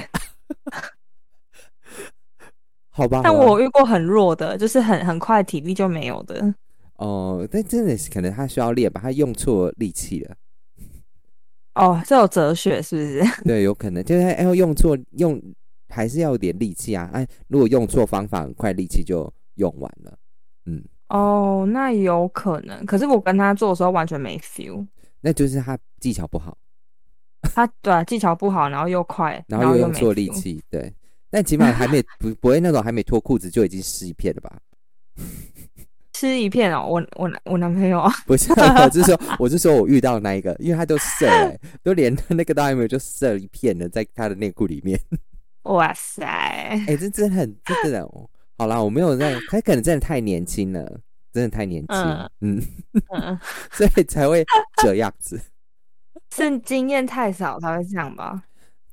[2.90, 3.22] 好吧。
[3.24, 6.54] 但我遇过很弱的，就是很很快体力就没有的。
[6.96, 10.36] 哦，但真的是可能他需要练吧，他用错力气了。
[11.74, 13.22] 哦，这有哲学是不是？
[13.44, 15.40] 对，有可能就是要用错用，
[15.88, 17.08] 还是要有点力气啊！
[17.12, 20.18] 哎，如果用错方法，很快力气就用完了。
[20.66, 22.84] 嗯，哦，那有可能。
[22.84, 24.86] 可是我跟他做的时候完全没 feel，
[25.20, 26.56] 那就是他技巧不好。
[27.54, 30.62] 他对技巧不好，然后又快，然后又用错力气。
[30.70, 30.92] 对，
[31.30, 34.58] 但起码还没 不不会那种还没脱裤子就已经湿一片了吧？
[36.22, 41.26] 吃一片哦，我我我男朋友啊， 不是，我是说， 我是说我遇到那一个，因为他都射，
[41.82, 44.96] 都连那个都还没有就射一片了，在他的内裤里面。
[45.64, 48.30] 哇塞，哎，这真的很真的哦。
[48.56, 51.00] 好啦，我没有在，他可能真的太年轻了，
[51.32, 51.96] 真的太年轻，
[52.40, 52.62] 嗯
[53.12, 53.40] 嗯，
[53.72, 54.44] 所以才会
[54.80, 55.40] 这样子。
[56.32, 58.44] 是经验太少才会这样吧？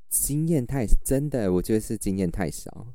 [0.10, 2.88] 经验太真的，我觉得是经验太少。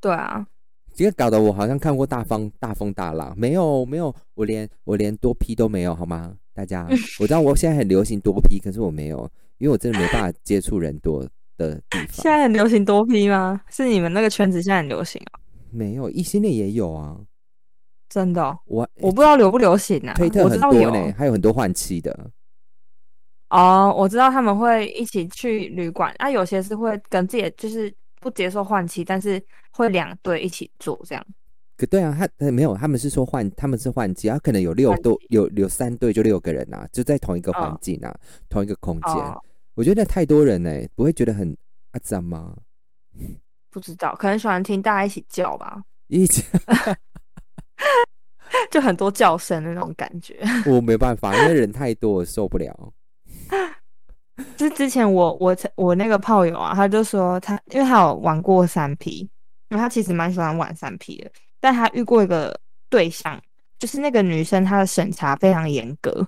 [0.00, 0.46] 对啊。
[0.96, 6.34] 这个搞得我好像看过大风大风大浪，没有没有，我连我连多批都没有，好吗？
[6.54, 6.88] 大家，
[7.20, 11.22] 我知道我现在很流行多批，可是我没有，因为我真的没办法接触人多
[11.58, 12.08] 的地方。
[12.12, 13.60] 现在很流行多批吗？
[13.68, 15.38] 是你们那个圈子现在很流行啊？
[15.70, 17.18] 没有，异性恋也有啊，
[18.08, 20.14] 真的，我我不知道流不流行啊。
[20.14, 22.30] 推特很多呢，还有很多换妻的。
[23.50, 27.94] 哦，我知道他们会一起去旅馆，啊，有些是会跟自己就是。
[28.26, 31.24] 不接受换妻，但是会两对一起做这样。
[31.76, 38.12] 可对啊，他没有，他们是说换，他们是换妻，他可能有六对，有有三对，就六个人啊，就在同一个环境啊，
[38.48, 39.14] 同一个空间。
[39.74, 41.56] 我觉得太多人呢，不会觉得很
[41.92, 42.56] 阿脏吗？
[43.70, 46.42] 不知道，可能喜欢听大家一起叫吧，一起，
[48.72, 50.40] 就很多叫声的那种感觉。
[50.66, 52.92] 我没办法，因为人太多，受不了。
[54.56, 59.20] 就之前我我我那个炮友啊，他就说他因为他有玩过三 P，
[59.70, 62.54] 因为他其实蛮喜欢玩三 P 的，但他遇过一个
[62.90, 63.40] 对象，
[63.78, 66.26] 就是那个女生她的审查非常严格，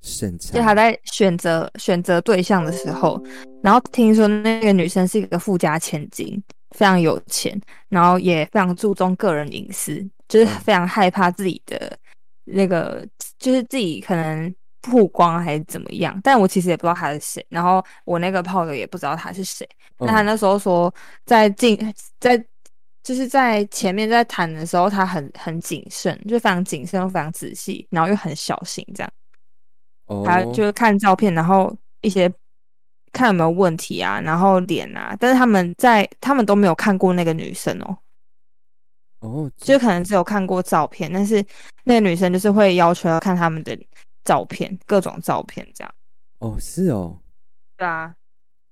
[0.00, 3.22] 审查，就他在选择选择对象的时候，
[3.62, 11.94] 然后听说那个女生是一个富家千金，非常有钱，然后也非常注重个人隐私，就是非常害怕自己的
[12.44, 13.06] 那个，
[13.38, 14.54] 就是自己可能。
[14.82, 16.18] 曝光还是怎么样？
[16.22, 19.68] 但我其实也不知道他是谁，然后我那个炮友也不知道他是谁。
[19.98, 20.92] 那他那时候说，
[21.26, 21.78] 在进
[22.18, 22.42] 在
[23.02, 29.12] 就是在前面在谈的时候，他很很谨慎，就非常谨慎又非常仔细，然后又很小心这样。
[30.06, 30.22] 哦。
[30.26, 32.32] 他就是看照片，然后一些
[33.12, 37.98] 看有没有问题啊，然后脸啊，但是他们在他们都没有看过那个女生哦。
[39.20, 39.50] 哦。
[39.58, 41.44] 就可能只有看过照片，但是
[41.84, 43.78] 那个女生就是会要求要看他们的。
[44.24, 45.94] 照片，各种照片，这样。
[46.38, 47.18] 哦，是哦，
[47.76, 48.14] 对啊，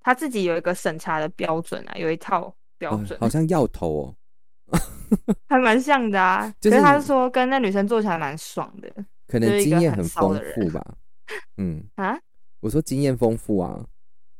[0.00, 4.14] 他自己有一个审查的标准啊，有一套标准，好像要头
[4.70, 4.78] 哦，
[5.48, 6.52] 还蛮像的啊。
[6.61, 8.90] 就是他说跟那女生做起来蛮爽的
[9.26, 10.82] 可能经验很丰富吧。
[11.58, 12.18] 嗯， 啊，
[12.61, 13.84] 我说经验丰富啊，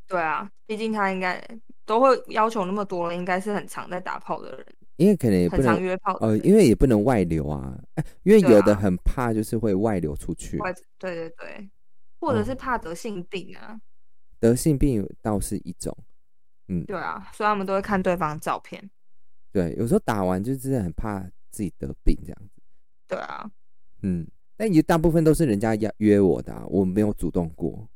[0.07, 1.43] 对啊，毕竟他应该
[1.85, 4.67] 都会要求那么多了，应该是很常在打炮的人，
[4.99, 11.71] 因为可能也不能约炮呃，因为也不能外流啊，哎， 因为有的啊很怕就是会外流出去，外对对对，
[12.21, 13.81] 或者是哦怕得性病啊，
[14.41, 15.97] 得性病倒是一种。
[16.67, 18.91] 嗯对啊，所以他们都会看对方的照片。
[19.53, 22.61] 对，有时候打完就真的很怕自己得病这样子。
[23.07, 23.51] 对啊，
[24.03, 27.89] 嗯，但也大部分都是人家邀约我的、啊，我没有主动过。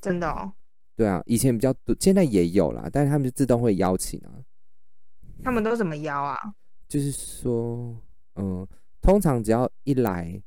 [0.00, 0.52] 真的哦，
[0.94, 4.30] 对啊，以前比较多，现在也有啦，但是他们就自动会邀请啊。
[5.42, 6.36] 他们都怎么邀啊？
[6.88, 7.94] 就是说，
[8.36, 8.66] 嗯，
[9.00, 10.40] 通常只要一来，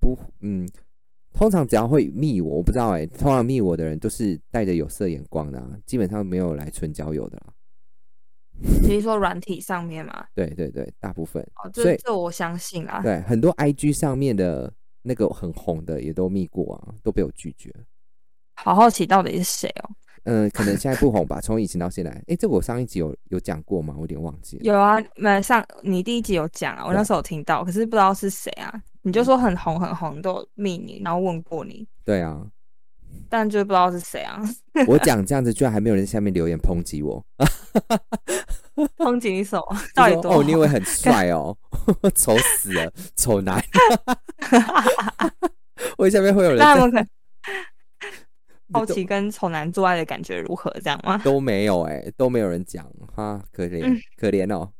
[0.00, 0.68] 不，嗯，
[1.32, 7.54] 通常只要会密我，我不知道哎、通常密我的人都是带着有色眼光的、啊，基本上没有来纯交友的啦。
[8.82, 10.26] 你是说软体上面吗？
[10.34, 13.00] 对对对，大部分哦，这这我相信啊。
[13.00, 17.72] 对很多 IG 上面的那个很红的也都密过啊，都被我拒绝。
[18.54, 19.90] 好好奇到底是谁哦？
[20.24, 23.94] 嗯， 可能现在不红吧，从以前到现在，哎，这我上一集有有讲过吗？
[23.96, 24.62] 我有点忘记了。
[24.64, 28.72] 有啊，没上你第一集有讲啊，我那时候有听到，可是不知道是谁啊。
[29.02, 32.42] 你就说很红很红，都有密你，然后问过你，对啊，
[33.30, 34.42] 但就不知道是谁啊。
[34.86, 37.24] 我讲这样子，居然还没有人在下面留言抨击我，
[38.98, 39.64] 抨击你什么？
[39.94, 41.56] 到底多哦，你以为很帅哦，
[42.14, 43.62] 丑死了，丑男。
[45.96, 47.06] 我下面会有人那他们可
[48.72, 50.70] 好奇跟丑男做爱的感觉如何？
[50.82, 51.18] 这样吗？
[51.24, 54.70] 都没有哎、都没有人讲哈，可怜、嗯可怜哦。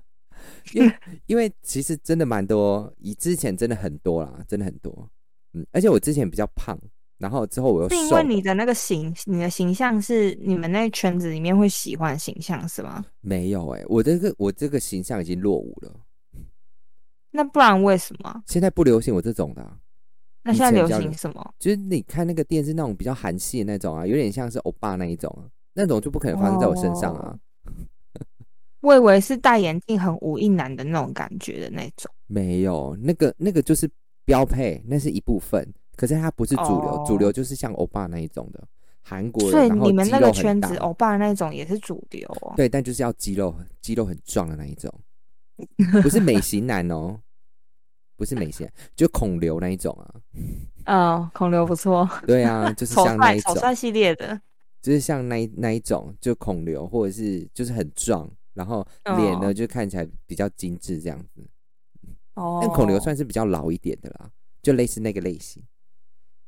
[0.72, 0.94] 因为
[1.26, 5.10] 因为其实真的蛮多，以之前真的很多啦，真的很多。
[5.52, 6.78] 嗯，而且我之前比较胖，
[7.18, 13.04] 然后之后我又是因为你的那个形，你的形象是你们那圈子里面会喜欢的形象是吗？
[13.20, 15.92] 没有哎、我这个我这个形象已经落伍了，
[17.30, 18.42] 那不然为什么？
[18.46, 19.78] 现在不流行我这种的
[20.42, 21.54] 那现在流行什么？
[21.58, 27.38] 就是你看那个电视那种比较韩系的那种啊，有点像是欧巴那一种啊，那种就不可能发生在我身上啊。
[28.80, 32.10] 我以为是戴眼镜很无印男的那种感觉的那种。
[32.26, 33.88] 没有，那个那个就是
[34.24, 38.66] 标配，那是一部分，可是它不是主流，哦主流就是像欧巴那一种的
[39.02, 42.54] 韩国人，所以你们那个圈子，欧巴那种也是主流哦。
[42.56, 44.90] 对，但就是要肌肉肌肉很壮的那一种，
[46.00, 47.20] 不是美型男哦，
[48.20, 50.14] 不是美型，就孔刘那一种啊。
[50.84, 54.38] 嗯，孔刘不错，对啊， 就是像那一种，帅丑帅系列的。
[54.82, 61.48] 就是像那一那一种，就孔刘或者是就是很壮，然后脸呢、哦就看起来比较精致这样子。
[62.34, 64.30] 哦，但孔刘算是比较老一点的啦，
[64.60, 65.62] 就类似那个类型，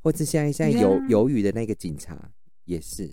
[0.03, 2.19] 或是现在现在鱿嗯鱿鱼的那个警察
[2.67, 3.11] 也是，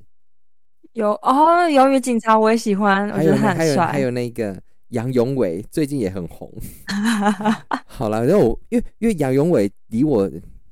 [0.91, 3.88] 有哦，鱿鱼警察我也喜欢，我还觉得很帅还有很帅。
[3.88, 6.52] 还有那个杨永伟最近也很红。
[7.86, 10.30] 好了，然后我因为因为杨永伟离我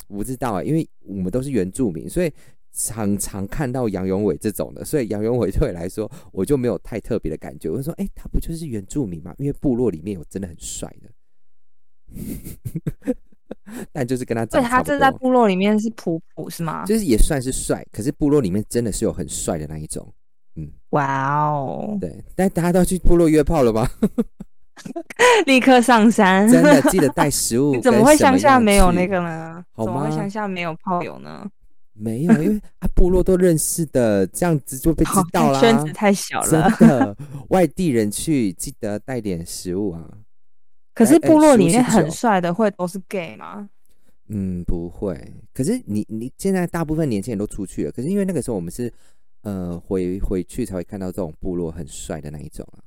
[0.08, 2.32] 我不知道啊，因为我们都是原住民，所以
[2.72, 7.70] 常常看到杨永伟这种的，所以杨永伟对我来说我就没有太特别的感觉。
[7.70, 9.34] 我就说，哎、他不就是原住民吗？
[9.38, 11.10] 因为部落里面有真的很帅的。
[13.92, 16.86] 但就是跟他对他长差不多，这在部落里面是普普是吗？
[16.86, 20.14] 就是也算是帅，可是部落里面真的是有很帅的那一种，
[20.92, 22.24] 哇哦，对。
[22.36, 23.90] 但大家都要去部落约炮了吗？
[25.46, 26.48] 立刻上山。
[26.50, 27.74] 真的记得带食物。
[27.76, 29.20] 你怎么会乡下没有那个？
[29.20, 29.64] 呢？
[29.74, 31.46] 好吗怎么会乡下没有炮友呢？
[31.94, 35.58] 没有，因为他，部落都认识的，这样子就被知道啦。
[35.62, 36.70] 圈子太小真了。
[36.80, 37.18] 的，
[37.50, 40.04] 外地人去记得带点食物啊。
[40.94, 43.68] 可是部落里面很帅的会都是 gay 吗？
[44.30, 45.20] 嗯，不会。
[45.54, 48.94] 可是你你现在大部分年轻人都出去了，可是因为那个时候我们是
[49.48, 52.84] 呃回回去才会看到这种部落很帅的那一种啊，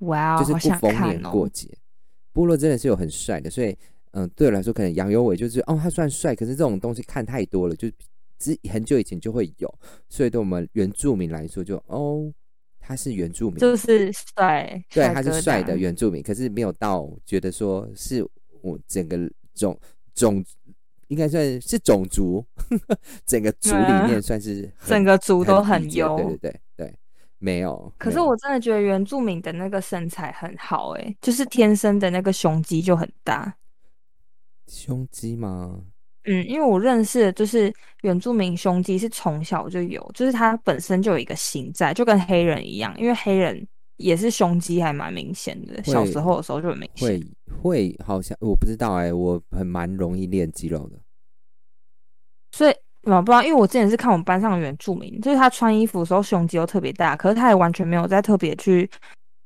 [0.00, 0.92] 哇哦，就是不逢。
[1.08, 1.70] 年过节，
[2.32, 3.74] 部落真的是有很帅的，所以
[4.10, 7.90] 嗯、对我来说可能杨有伟就是哦他虽然帅，可是这种东西看太多了，就
[8.38, 9.74] 只很久以前就会有，
[10.10, 12.30] 所以对我们原住民来说就哦
[12.78, 18.22] 他是原住民，就是帅，对，他是帅的原住民，可是没有到觉得说是
[18.60, 19.16] 我整个
[19.54, 19.78] 种
[20.14, 20.44] 种
[21.08, 22.44] 应该算是种族，
[23.24, 26.16] 整个族里面算是很整个族都很优。
[26.16, 26.94] 对对对对，
[27.38, 27.92] 没有。
[27.98, 33.54] 可是我真的觉得原住民的那个身材很好、欸，就是天生的那个胸肌就很大。
[34.66, 35.80] 胸肌吗？
[36.24, 43.64] 嗯，因为我认识的就是原住民胸肌是从小就有，就是他本身就有一个型在，就跟黑人一样，因为黑人
[43.96, 47.08] 也是胸肌还蛮明显的，小时候的时候就很明显。
[47.08, 47.26] 会
[47.62, 50.98] 会好像我不知道哎、我很蛮容易练肌肉的。
[52.52, 58.88] 所以我不知道，因为我之前是看我们班上的原住民，就是他穿衣服的时候胸肌都特别大，可是他也完全没有在特别去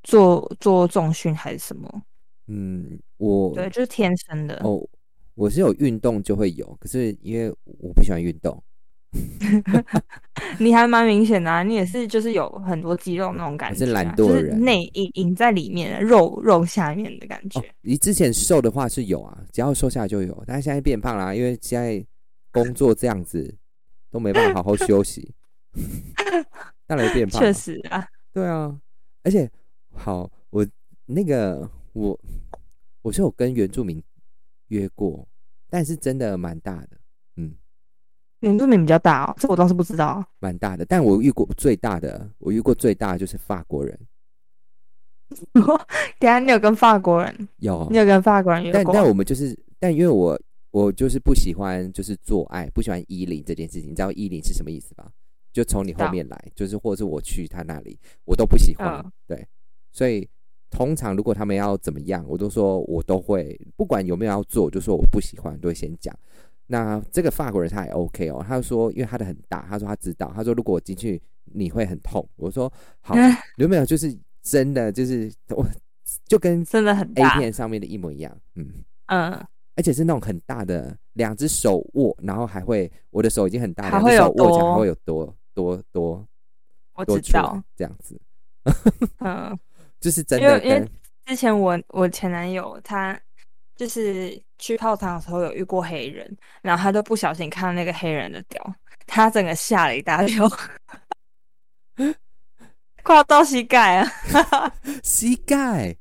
[0.03, 2.03] 做做重训还是什么，
[2.47, 4.61] 嗯，我对，就是天生的。
[4.65, 4.87] 哦，
[5.35, 8.63] 我是有运动就会有，可是因为我不喜欢运动，
[10.59, 17.59] 你还蛮明显的、啊，你也是就是有很多肌肉那种感觉、啊，是懒惰就是的人内隐隐在里面的肉肉下面的感觉。
[17.61, 22.05] 哦，你之前瘦的话是有啊，只要瘦下来就有，但是现在变胖啦、因为现在
[22.53, 23.53] 工作这样子
[24.11, 25.35] 都没办法好好休息，
[26.87, 27.41] 当然变胖。
[27.41, 28.81] 确，实啊，对啊，
[29.25, 29.51] 而且
[29.93, 30.67] 好，我
[31.07, 32.19] 那个我
[33.03, 34.01] 我是有跟原住民
[34.69, 35.27] 约过，
[35.69, 37.00] 但是真的蛮大的，嗯，
[38.41, 40.25] 原住民比较大哦，这我倒是不知道。
[40.39, 40.85] 蛮大的。
[40.85, 43.99] 但我遇过最大的，我遇过最大的就是法国人，
[45.53, 45.63] 等
[46.21, 48.71] 一下你有跟法国人，有你有跟法国人？
[48.73, 53.91] 但但我们就是，但因为我我就是不喜欢就是做爱，不喜欢依领这件事情。
[53.91, 55.11] 你知道依领是什么意思吧？
[55.53, 59.01] 就从你后面来，就是或者是我去他那里，我都不喜欢。
[59.05, 59.47] 嗯对，
[59.91, 60.29] 所以
[60.71, 66.17] 通常如果他们要怎么样，我都说我都会，不管有没有要做，我就说我不喜欢，都会先讲。
[66.73, 72.25] 那这个法国人他也 OK 哦，他就说，因为他的很大，他说他知道，他说如果我进去你会很痛。
[72.37, 73.35] 我说好，嗯。
[73.57, 73.85] 有没有？
[73.85, 75.67] 就是真的就是我
[76.27, 78.85] 就跟真的很 A 大，片上面的一模一样，嗯。
[79.07, 79.33] 嗯，
[79.75, 86.25] 而且是那种很大的，两只手握，然后还会，我的手已经很大，还会有两只手握起来会有多多多
[86.95, 88.21] 我知道，这样子，
[89.19, 89.59] 嗯，
[89.99, 90.89] 就是真因为因为
[91.27, 93.19] 之前我我前男友他
[93.81, 98.63] 就是去泡汤的时候有遇过黑人，然后他就不小心看到那个黑人的屌，
[99.07, 100.47] 他整个吓了一大跳，
[103.03, 104.13] 快要到膝盖啊，
[105.03, 105.97] 膝盖，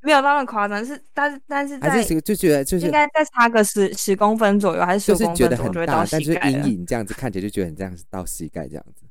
[0.00, 9.04] 没有那么夸张，是但是但是在还是就觉得就是应该再差个十十公分左右，还是十公分左右得很大，就会到膝但是盖了，阴影这样子看起来就觉得很这样到膝盖这样子。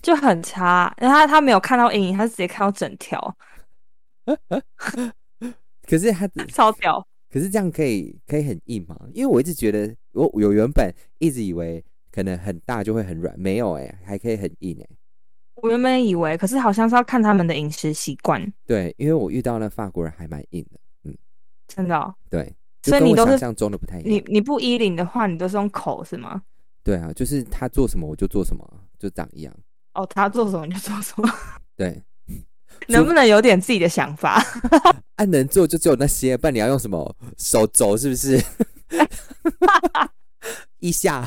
[0.00, 0.90] 就很差。
[0.96, 3.36] 然后他他没有看到阴影，他是直接看到整条，
[5.86, 7.06] 可是他，超屌。
[7.32, 8.94] 可是这样可以可以很硬吗？
[9.14, 14.86] 因为我一直觉得我我原本一直以为可能很大就会很软，没有哎、还可以很硬哎、
[15.54, 21.16] 我原本以为，可是好像是要看他们的饮食习惯，对，因为我遇到那法国人还蛮硬的，嗯，
[21.66, 24.12] 真的哦、对，所以你都是想象中的不太一样。
[24.12, 26.42] 你你不衣领的话，你都是用口是吗？
[26.84, 28.62] 对啊，就是他做什么我就做什么，
[28.98, 29.54] 就长一样。
[29.94, 31.28] 哦，他做什么你就做什么，
[31.76, 32.02] 对，
[32.88, 34.42] 能不能有点自己的想法？
[35.16, 38.42] 啊，能做就只有那些，不然你要用什么手肘是不是？
[40.80, 41.24] 一下，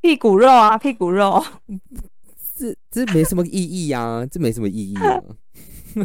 [0.00, 1.44] 屁股肉啊，屁股肉。
[2.58, 5.20] 这这没什么意义啊，这没什么意义啊。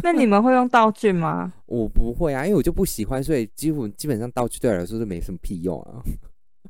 [0.02, 1.52] 那你们会用道具吗？
[1.66, 6.02] 我不会啊，因为我就不喜欢，所以几乎基本上道具对我来说是没什么屁用啊。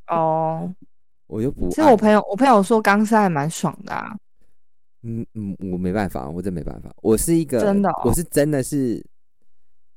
[0.08, 0.72] 哦，
[1.26, 1.70] 我就不爱。
[1.70, 4.14] 其实我朋友我朋友说钢丝还蛮爽的啊。
[5.02, 6.94] 嗯嗯，我没办法，我真没办法。
[7.02, 9.04] 我是一个真的哦我是真的是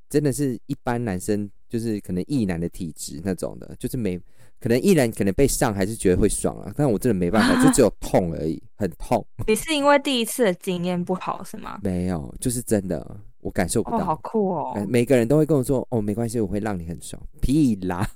[0.10, 4.20] 真的是一般男生，就是可能异男的体质那种的，就是没
[4.60, 9.26] 可能异男可能被上还是觉得会爽啊，但我真的没办法，就只有痛而已，很痛。
[9.48, 11.80] 你是因为第一次的经验不好是吗？
[11.84, 14.06] 没有，就是真的，我感受不哦，到。
[14.06, 18.08] 好酷哦呃，每个人都会跟我说：“哦，没关系，我会让你很爽。”屁啦，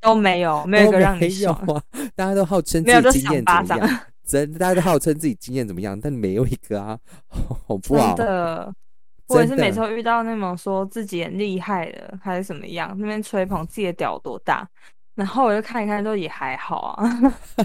[0.00, 1.82] 都没有，没有一个让你有爽，啊！
[2.16, 6.98] 大家都号称自己经验怎么样，真的大家都号称自己经验怎么样，但没有一个啊，
[7.66, 8.14] 好不好？
[8.16, 8.74] 真的。
[9.28, 14.68] 我也是每次遇到那种说自己很厉害的，还是怎么样，那边吹捧自己的屌有多大，
[15.14, 17.08] 然后我就看一看，都也还好啊，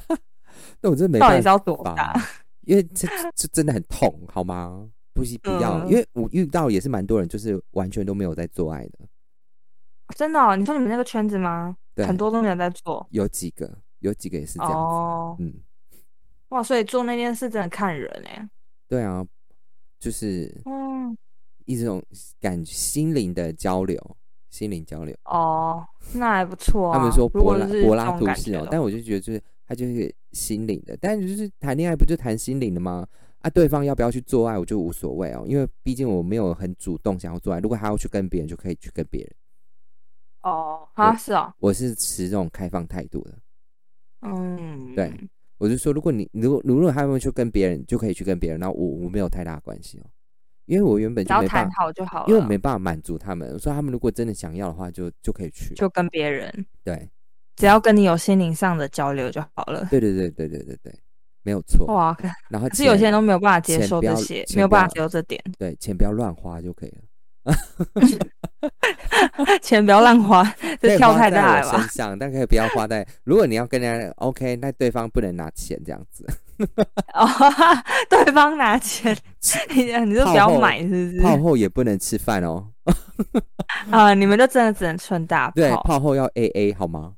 [0.80, 2.14] 那我真的没办到底是要多大？，
[2.62, 3.05] 因为这
[3.36, 4.88] 这真的很痛，好吗？
[5.14, 8.99] 不是不要，嗯因为我遇到也是蛮多人，就是完全都没有在做爱的，
[10.16, 10.55] 真的、哦？
[10.55, 11.76] 你说你们那个圈子吗？
[11.93, 13.05] 对，很多都没有在做。
[13.12, 15.53] 有几个，有几个也是这样子，哦，嗯，
[16.50, 18.50] 哇，所以做那件事真的看人哎、
[18.88, 19.26] 对啊，
[20.00, 21.16] 就是嗯，
[21.66, 22.04] 一种
[22.39, 24.00] 感心灵的交流，
[24.50, 25.16] 心灵交流。
[25.26, 26.97] 哦，那还不错啊。
[26.97, 33.08] 他们说柏拉柏拉图式哦，但我就觉得就是他就是心灵的，但就是谈恋爱不就谈心灵的吗？
[33.41, 37.60] 啊，对方要不要去做爱，我就无所谓哦，因为毕竟我没有很主动想要做爱。
[37.60, 39.32] 如果他要去跟别人，就可以去跟别人。
[40.41, 43.38] 哦，啊是哦，我是持这种开放态度的。
[44.22, 45.14] 嗯，对
[45.60, 50.10] 我就说，如果你如果如果他们去跟别人，就可以去跟别人，然后我我没有太大关系哦，
[50.66, 53.60] 因为我原本只要谈就没办法，好就好了，因为我没办法满足他们。
[53.60, 55.76] 所以他们如果真的想要的话，就就可以去。
[55.76, 57.10] 就跟别人，对
[57.55, 59.86] 只要跟你有心灵上的交流就好了。
[59.91, 60.93] 对对对对对对对，
[61.43, 61.86] 没有错。
[61.88, 67.01] 哇，可然后可是有些人都没有办法接受这些，没有办法接受这点，对钱不要乱花就可以了。
[69.62, 73.06] 钱不要乱花，可 这跳太大了身上，但可以不要花在。
[73.24, 76.26] 如果你要跟人家 OK，那对方不能拿钱这样子。
[77.16, 77.26] 哦，
[78.10, 79.16] 对方拿钱，
[79.74, 81.44] 你你就不要买，是不炮是？
[81.44, 82.68] 后也不能吃饭哦。
[83.90, 85.82] 啊，你们就真的只能存大对，炮。
[85.84, 87.14] 炮后要 AA 好吗？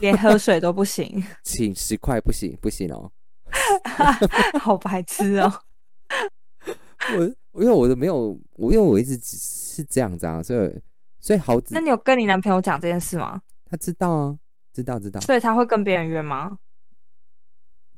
[0.00, 3.10] 连喝水都不行，请十块不行不行哦。
[4.60, 5.52] 好白痴哦。
[7.14, 10.80] 我因为我都没有，我因为我一直只是这样子啊，所以
[11.18, 13.40] 所以好那你有跟你男朋友讲这件事吗？
[13.64, 14.38] 他知道啊，
[14.72, 16.58] 知道知道，所以他会跟别人约吗？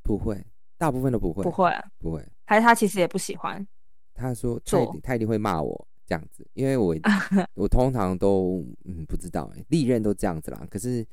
[0.02, 0.42] 不会，
[0.78, 2.26] 大部分都不会，不会，不会。
[2.46, 3.66] 还是他其实也不喜欢？
[4.14, 6.96] 他说他一他一定会骂我这样子，因为我
[7.54, 10.66] 我通常都嗯不知道欸，历任都这样子啦。
[10.70, 11.06] 可是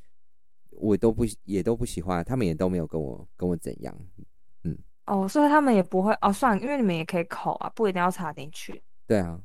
[0.70, 3.94] 我都不也都不喜欢，他们也都没有跟我跟我怎样。
[5.06, 8.82] 哦，所以他们也不会哦，算了，因为你们也可以口啊，不一定要插进去。
[9.06, 9.38] 对啊，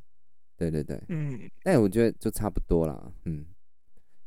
[0.57, 3.45] 对对对，嗯，但我觉得就差不多啦，嗯，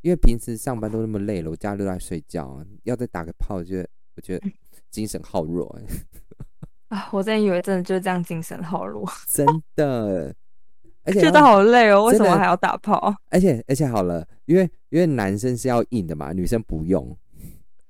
[0.00, 4.48] 因为平时上班都那么累了，我家都在睡觉啊，要再打个炮，我觉得我觉得
[4.90, 10.32] 精神好弱、欸，啊，我真以为真的就是这样精神好弱， 真的，
[11.02, 13.12] 而且觉得好累哦，为什么还要打炮？
[13.30, 17.16] 而且而且好了，因为因为男生是要硬的嘛，女生不用，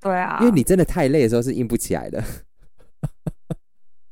[0.01, 2.25] 对啊，因为你真的太累的时候是硬不起来的。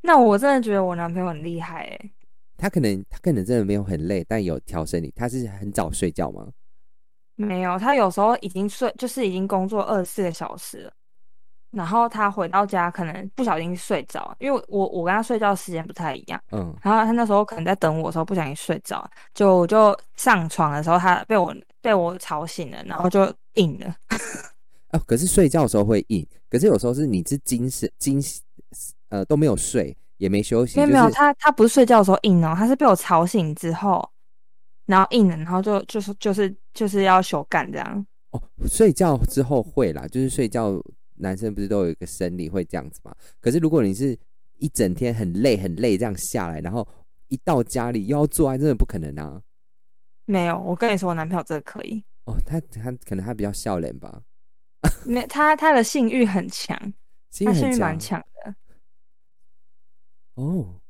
[0.02, 2.10] 那我真的觉得我男朋友很厉害哎，
[2.58, 5.12] 他可能他可能真的没有很累，但有调生理。
[5.16, 6.48] 他是很早睡觉吗？
[7.36, 10.92] 没有，他有时候已经睡，就是已经工作二十四个小时了，
[11.70, 23.96] 然后他回到家可能不小心睡着，因为我我跟他睡觉时间不太一样，嗯，然后他那时候可能在等我的时候不小心睡着，就我就上床的时候他被我被我吵醒了，然后就硬了。
[24.92, 28.20] 哦，可是睡觉的时候会硬，可是有时候是你是精神精
[29.12, 34.10] 呃都没有睡，也没休息，没有没有，就是他他不是睡觉的时候硬哦，他是被我吵醒之后，
[34.86, 38.06] 然后硬了，然后就就是就是就是要手干这样。
[38.30, 40.82] 哦睡觉之后会啦，就是睡觉
[41.16, 43.14] 男生不是都有一个生理会这样子嘛？
[43.40, 44.18] 可是如果你是
[44.58, 46.86] 一整天很累很累这样下来，然后
[47.28, 49.42] 一到家里又要做爱，真的不可能啊！
[50.24, 54.22] 没有，我跟你说，我男朋友这个可以，哦，他他可能他比较笑脸吧，
[55.04, 56.74] 没他他的性欲很强，
[57.30, 58.54] 性欲很他性欲蛮强强的，
[60.34, 60.80] 哦。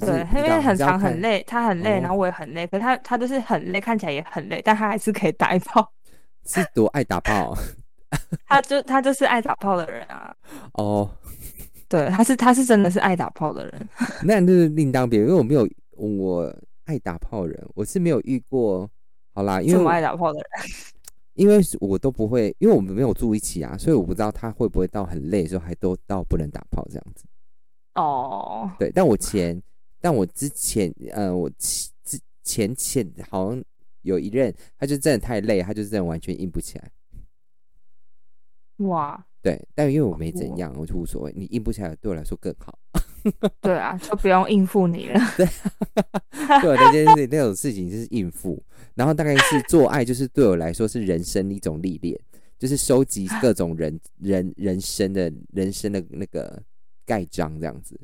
[0.00, 5.90] 对，因为很长很累，他很累，哦然后我也很累，可是他他就是很累，看起来也很累，但他还是可以打一炮，
[6.44, 7.56] 是多爱打炮
[8.46, 10.34] 他就他就是爱打炮的人啊，
[10.74, 11.10] 哦。
[11.88, 13.88] 对，他是他是真的是爱打炮的人，
[14.22, 15.66] 那就是另当别论，因为我没有
[15.96, 18.86] 我爱打炮人，我是没有遇过。
[19.32, 20.68] 好啦，因为我爱打炮的人，
[21.32, 27.24] 因为我都不会，因为我们没有住一起啊，所以我不知道他会不会到很累的时候还都到不能打炮这样子。
[27.98, 29.60] 哦，对，但我前，
[30.00, 33.62] 但我之前，呃，我之之前前好像
[34.02, 36.90] 有一任，他就真的太累，他就真的完全硬不起来。
[38.86, 41.32] 哇，对，但因为我没怎样，我就无所谓。
[41.36, 42.78] 你硬不起来对我来说更好。
[43.60, 45.44] 对啊，就不用应付你了，对
[46.62, 48.62] 对那件事那种事情就是应付，
[48.94, 52.16] 然后大概是做爱，就是对我来说是人生一种历练，
[52.56, 56.62] 就是收集各种人人人生的人生的那个
[57.08, 57.98] 盖章这样子。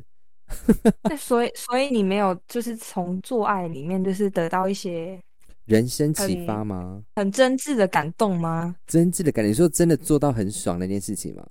[1.04, 5.20] 那所以所以你没有就是从做爱里面就是得到一些
[5.66, 7.02] 人生启发吗？
[7.16, 8.74] 很真挚的感动吗？
[8.86, 11.46] 真挚的感觉，你说真的做到很爽那件事情吗？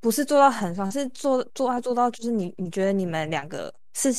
[0.00, 4.12] 不是做到很爽，是做做爱做到就是你你觉得你们两个是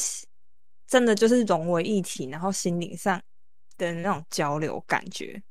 [0.85, 3.21] 真的就是融为一体，然后心灵上
[3.77, 5.41] 的那种交流感觉，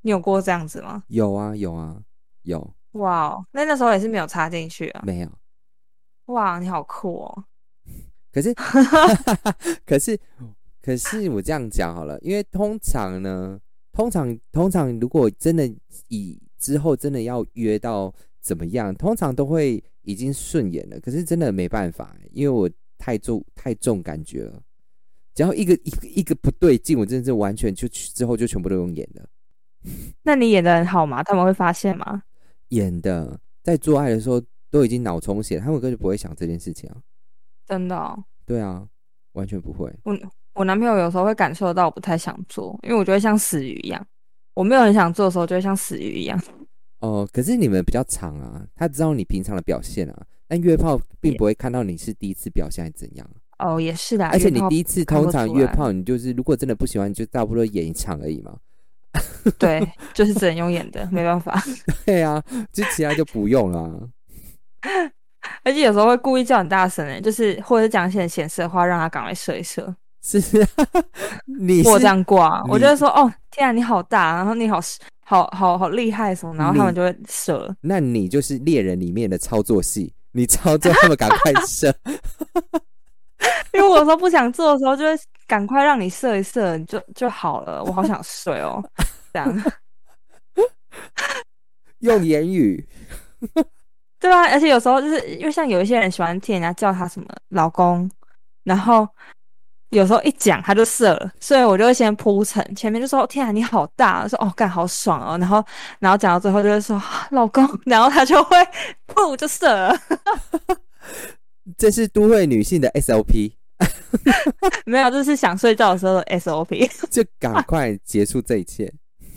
[0.00, 1.04] 你有过这样子吗？
[1.08, 1.96] 有啊，有啊，
[2.42, 5.02] 有哇哦，那那时候也是没有插进去啊！
[5.04, 5.28] 没有？
[6.26, 7.44] 哇，你好酷哦！
[8.32, 8.54] 可是
[9.84, 10.18] 可是，
[10.82, 13.60] 可是我这样讲好了，因为通常呢，
[13.92, 15.70] 通常通常如果真的
[16.08, 20.98] 以之后真的要约到怎么样，通常都会已经顺眼了。
[21.00, 24.62] 可是真的没办法，因为我太重太重感觉了，
[25.34, 29.28] 只要一个一个一个不对劲，我真的是完全就之后就全部都用演的，
[30.24, 31.22] 那你演的很好吗？
[31.22, 32.22] 他们会发现吗？
[32.68, 34.42] 演的，在做爱的时候
[34.74, 36.96] 都已经脑充血，他们根本不会想这件事情啊。
[37.64, 38.84] 真的、哦，对啊，
[39.34, 39.88] 完全不会。
[40.02, 40.18] 我
[40.52, 44.04] 我男朋友有时候会感受到我不太想做，因为我觉得像死鱼一样。
[44.52, 46.42] 我没有很想做的时候，就会像死鱼一样。
[46.98, 58.58] 哦，可是你们比较长啊，他知道你平常的表现啊，但约炮并不会看到你是第一次表现还是怎样，哦，也是的，而且你第一次通常约炮，你就是如果真的不喜欢，你就差不多演一场而已嘛。
[59.56, 61.62] 对，就是只能用演的，没办法。
[62.04, 64.08] 对啊，就其他就不用了啊。
[65.62, 69.94] 而且有时候会故意叫很大声诶，就是或者是讲一些很显示的话，让他赶快射一射。
[70.24, 70.68] 是啊，
[71.58, 74.80] 你我这样过啊，我就会说哦，天啊，你好大，然后你好
[75.22, 77.76] 好好好厉害什么，然后他们就会射。
[77.82, 81.94] 那你就是猎人里面的操作戏，你操作他们赶快 射。
[83.74, 85.10] 因为我说不想做的时候，就会
[85.46, 87.84] 赶快让你射一射，就就好了。
[87.84, 88.82] 我好想睡哦，
[89.32, 89.62] 这样。
[91.98, 92.86] 用言语，
[94.24, 98.10] 对啊，而且有时候就是因为像有一些人喜欢听人家叫他什么老公，
[98.62, 99.06] 然后
[99.90, 105.62] 有时候一讲他就射了，所以我就会先铺陈，前面就说天啊你好大，说哦干好爽哦，然后
[105.98, 108.56] 然后讲到最后就会说啊老公，然后他就会
[109.08, 109.94] 噗就射了，
[111.76, 113.52] 这是都会女性的 SOP，
[114.86, 116.90] 没有，这是想睡觉的时候的 SOP。
[117.12, 118.90] 就赶快结束这一切。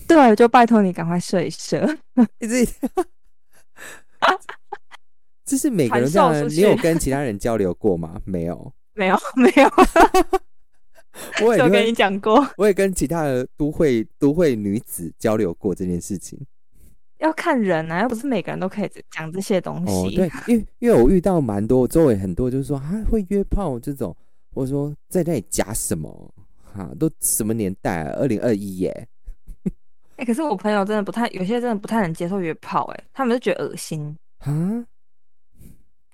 [0.07, 1.85] 对，就拜托你赶快睡一射。
[2.39, 2.65] 这
[5.47, 8.21] 这是每个人这样啊，传授出去你有跟其他人交流过吗？
[8.25, 9.71] 没有，没有 没有，
[11.47, 16.37] 我也跟你讲过，我也跟其他的都会都会女子交流过这件事情。
[17.19, 20.15] 要看人啊，又不是每个人都可以讲这些东哦，西。
[20.17, 24.15] 对，因为因为我遇到蛮多周围很多就是说啊会约炮这种，
[24.53, 28.11] 或者说在那里假什么哈、都什么年代啊？
[28.17, 29.07] 二零二一耶，
[30.17, 34.85] 哎、可是我朋友真的不太，有些真的不太能接受约炮、哎，他们就觉得恶心，啊，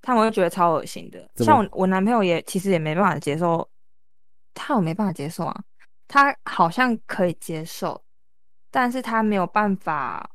[0.04, 1.28] 他们会觉得超恶心的。
[1.38, 3.68] 像我，我男朋友也其实也没办法接受，
[4.54, 5.64] 他有没办法接受啊？
[6.10, 8.00] 他好像可以接受，
[8.70, 10.30] 但是他没有办法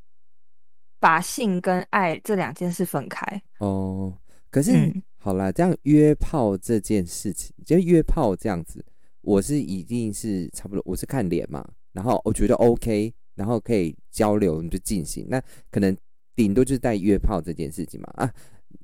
[0.99, 3.41] 把性跟爱这两件事分开。
[3.59, 4.11] 哦，
[4.49, 8.83] 可是、嗯好啦，这样约炮这件事情，就约炮这样子，
[9.21, 15.27] 我是一定是差不多，我是看脸嘛，然后我觉得 OK，然后可以交流，你就进行。
[15.29, 15.39] 那
[15.69, 15.95] 可能
[16.35, 18.33] 顶多就是在约炮这件事情嘛啊。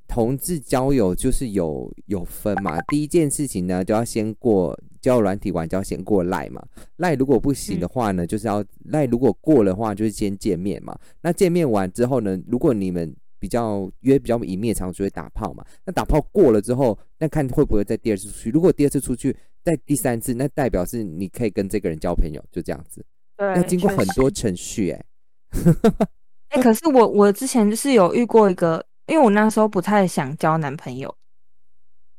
[0.07, 6.63] 同志交友就是有有分嘛，第一件事情呢，就要先过交友软体完就要先过赖嘛，
[6.97, 10.97] 赖如果不行的话呢，就是要赖如果过的话，就是先见面嘛。
[11.21, 15.63] 那见面完之后呢，如果你们比较约比较一面长，就会打炮嘛。
[15.85, 18.49] 那打炮过了之后，那看会不会在第二次出去。
[18.49, 23.05] 如果第二次出去，在第三次，那代表是你可以跟这个人交朋友，就这样子。
[23.37, 25.05] 对，要经过很多程序、欸，
[26.49, 31.15] 哎、可是我我之前就是有遇过一个，因为我那时候不太想交男朋友，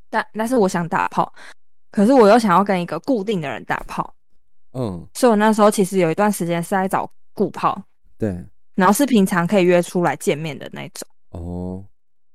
[0.09, 1.33] 但但是我想打炮，
[1.91, 4.15] 可是我又想要跟一个固定的人打炮，
[4.73, 7.81] 嗯，所以我那时候其实有一段时间是在找固炮，
[8.19, 11.09] 对，然后是平常可以约出来见面的那种。
[11.31, 11.85] 哦，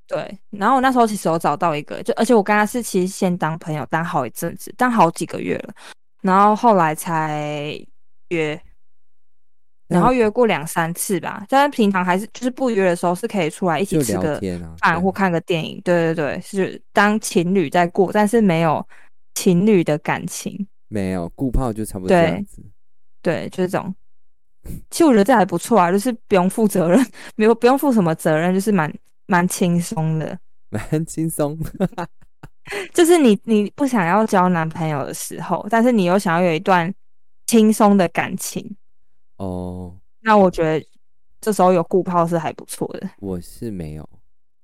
[0.08, 5.74] 对，然后我那时候其实有找到一个，就而且我跟他是其实先当朋友，当好一阵子，当好几个月了，
[6.22, 7.74] 然后后来才
[8.28, 8.62] 约，
[9.92, 14.40] 然后约过两三次吧，但是平常还是就是不约的时候是可以出来一起吃个
[14.80, 18.86] 饭或看个电影，对对对，是当情侣在过，但是没有
[19.34, 22.64] 情侣的感情，没有顾泡就差不多这对样子。
[23.22, 23.94] 对，就是这种。
[24.92, 27.04] 其实我觉得这还不错啊，就是不用负责任，
[27.36, 28.94] 没有不用负什么责任，就是蛮
[29.26, 30.38] 蛮轻松的。
[30.70, 31.58] 蛮轻松，
[32.94, 36.94] 就是你你不想要交男朋友的时候，但是你又想要有一段
[37.48, 38.76] 轻松的感情，
[39.42, 40.86] 哦，那我觉得
[41.40, 44.08] 这时候有顾泡是还不错的，我是没有，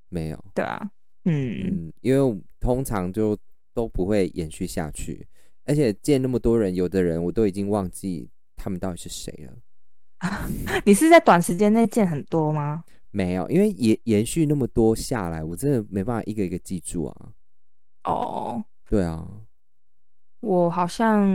[0.09, 0.91] 没有，对啊，
[1.25, 3.36] 嗯，嗯，因为通常就
[3.73, 5.28] 都不会延续下去，
[5.65, 9.57] 而且见那么多人，有的人我都已经忘记他们到底是谁了。
[10.86, 12.84] 你是在短时间内见很多吗？
[13.09, 17.34] 没有，因为延延续那么多下来，我真的没办法一个一个记住啊。
[18.03, 19.28] 哦，对啊，
[20.41, 21.28] 我好像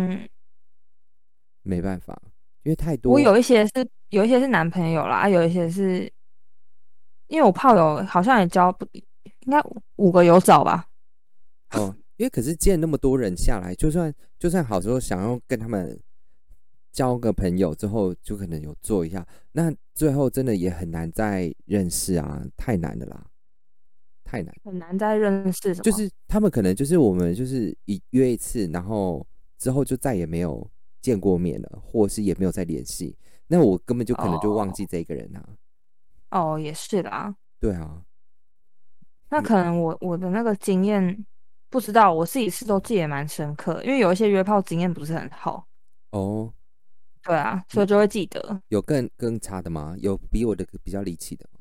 [1.62, 2.22] 没办法，
[2.62, 3.12] 因为太多。
[3.12, 6.10] 我有一些是有一些是男朋友啦，啊有一些是
[7.28, 10.86] 因为我炮友好像也交不应该五五个有找吧，
[11.72, 15.98] 哦，因为可是见那么多人下来，就算就算好时候想要跟他们
[16.92, 23.26] 交个朋友之后，就可能有做一下，那最后真的也很难再认识啊，太难了啦，
[24.22, 24.54] 太难。
[24.62, 29.26] 很难再认识什么，就是他们可能就是我们就是一约一次，然后
[29.58, 30.70] 之后就再也没有
[31.02, 33.14] 见过面了，或是也没有再联系。
[33.46, 35.46] 那我根本就可能就忘记这个人啊。
[36.30, 38.02] 哦也是啦，对啊，
[39.28, 41.26] 那可能我我的那个经验
[41.68, 45.66] 不知道，我自己是都记得蛮深刻，因为有一些约炮经验不是很好，
[46.10, 46.50] 哦，
[47.22, 48.62] 对啊，所以就会记得。
[48.68, 49.94] 有更更差的吗？
[49.98, 51.58] 有比我的比较离奇的吗？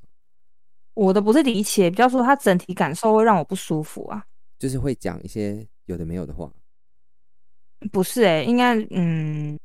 [0.93, 4.23] 我的不是离奇，比较说他整体感受会让我不舒服啊。
[4.57, 6.49] 就是会讲一些有的没有的话。
[7.91, 9.57] 不是诶、应该嗯，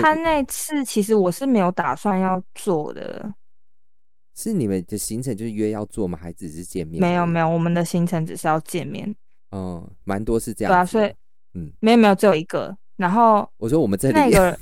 [0.00, 3.32] 他那次其实我是没有打算要做的，
[4.34, 6.18] 是你们的行程就是约要做吗？
[6.20, 7.00] 还只是见面？
[7.00, 9.14] 没有没有，我们的行程只是要见面，
[9.52, 10.84] 嗯，蛮多是这样对啊。
[10.84, 11.12] 所以
[11.54, 14.58] 嗯，没有没有只有一个，然后我说我们这里，那个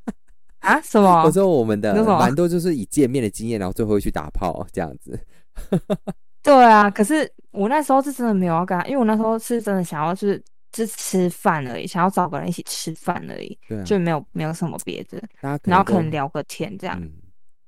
[0.60, 1.30] 啊什么我？
[1.30, 5.18] 说我们的蛮多就是以见面的经验，然后最后会去打炮这样子。
[6.42, 16.98] 对啊，可是我那时候是真的没有要跟他，因为我那时候是真的想要就是只吃饭而已，想要找个人一起吃饭而已，对啊，就没有没有什么别的，然后可能聊个天这样。
[17.00, 17.12] 嗯，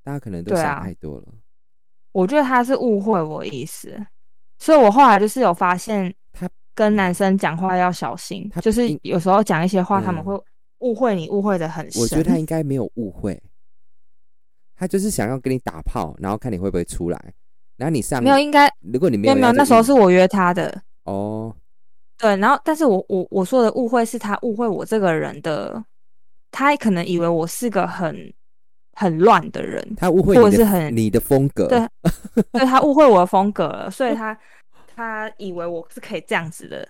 [0.03, 1.25] 大家可能都想太多了。
[2.13, 3.99] 我觉得他是误会我意思，
[4.59, 10.45] 所以我后来就是有发现，他跟男生讲话要小心他，就是有时候讲一些话，他们嗯会
[10.81, 12.03] 误会你，误会的很深。
[12.03, 13.41] 我觉得他应该没有误会，
[14.77, 17.35] 他就是想要跟你打炮，然后看你会不会出来。
[17.77, 21.55] 然后你上没有，应该如果你没有没有，那时候是我约他的，哦，
[22.21, 25.83] 对，然后但是我我我说的误会是他误会我这个人的，
[26.51, 28.33] 他可能以为我是个很
[28.93, 31.89] 很乱的人，他误会或者是很你的风格， 对
[32.53, 34.39] 对他误会我的风格了，所以他
[34.95, 36.87] 他以为我是可以这样子的，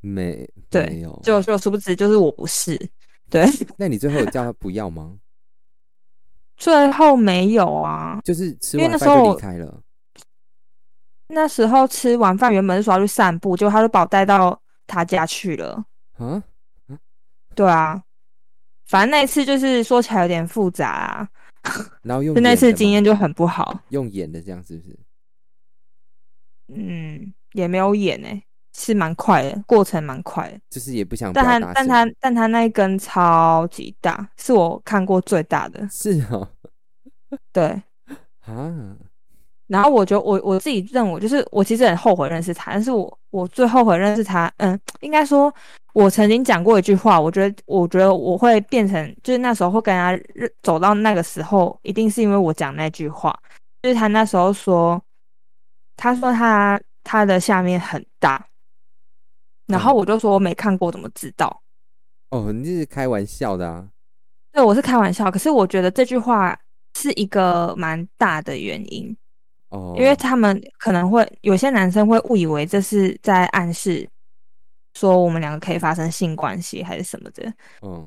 [0.00, 1.18] 没对没有。
[1.24, 2.78] 就就殊不知就是我不是，
[3.28, 3.44] 对，
[3.76, 5.16] 那你最后有叫他不要吗？
[6.56, 9.82] 最后没有啊，就是吃完饭就离开了。
[11.34, 15.84] 那时候吃完饭原本是说要去散步，结果他就把我带到他家去了，
[16.18, 16.42] 嗯？
[17.54, 18.02] 对啊，
[18.86, 21.28] 反正那一次就是说起来有点复杂啊，
[22.02, 23.80] 然后用就那次经验就很不好。
[23.88, 24.98] 用演的这样是不是？
[26.68, 28.42] 嗯，也没有演诶、
[28.74, 30.58] 是蛮快的，过程蛮快的。
[30.70, 35.86] 就是也不想但他但他但他那一根超级大，是我看过最大的。
[35.90, 36.48] 是哦
[37.52, 37.82] 对，
[38.44, 38.96] 啊，
[39.72, 45.50] 然后我觉得我我自己认为，就是我其实很后悔认识他，但是我我最后悔认识他，嗯，应该说，
[45.94, 53.34] 我曾经讲过一句话，我觉得我觉得我会变成，就是那时候会跟他认走到那个时候，一定是因为我讲那句话，
[53.82, 55.02] 就是他那时候说，
[55.96, 58.46] 他说他他的下面很大，
[59.68, 61.62] 然后嗯我就说我没看过，怎么知道？
[62.28, 63.88] 哦，你这是开玩笑的啊？
[64.52, 66.54] 对，我是开玩笑，可是我觉得这句话
[66.94, 69.16] 是一个蛮大的原因，
[69.72, 74.06] 哦，因为他们可能会有些男生会误以为这是在暗示
[74.94, 77.50] 说我们两个可以发生性关系还是什么的。
[77.80, 78.06] 嗯，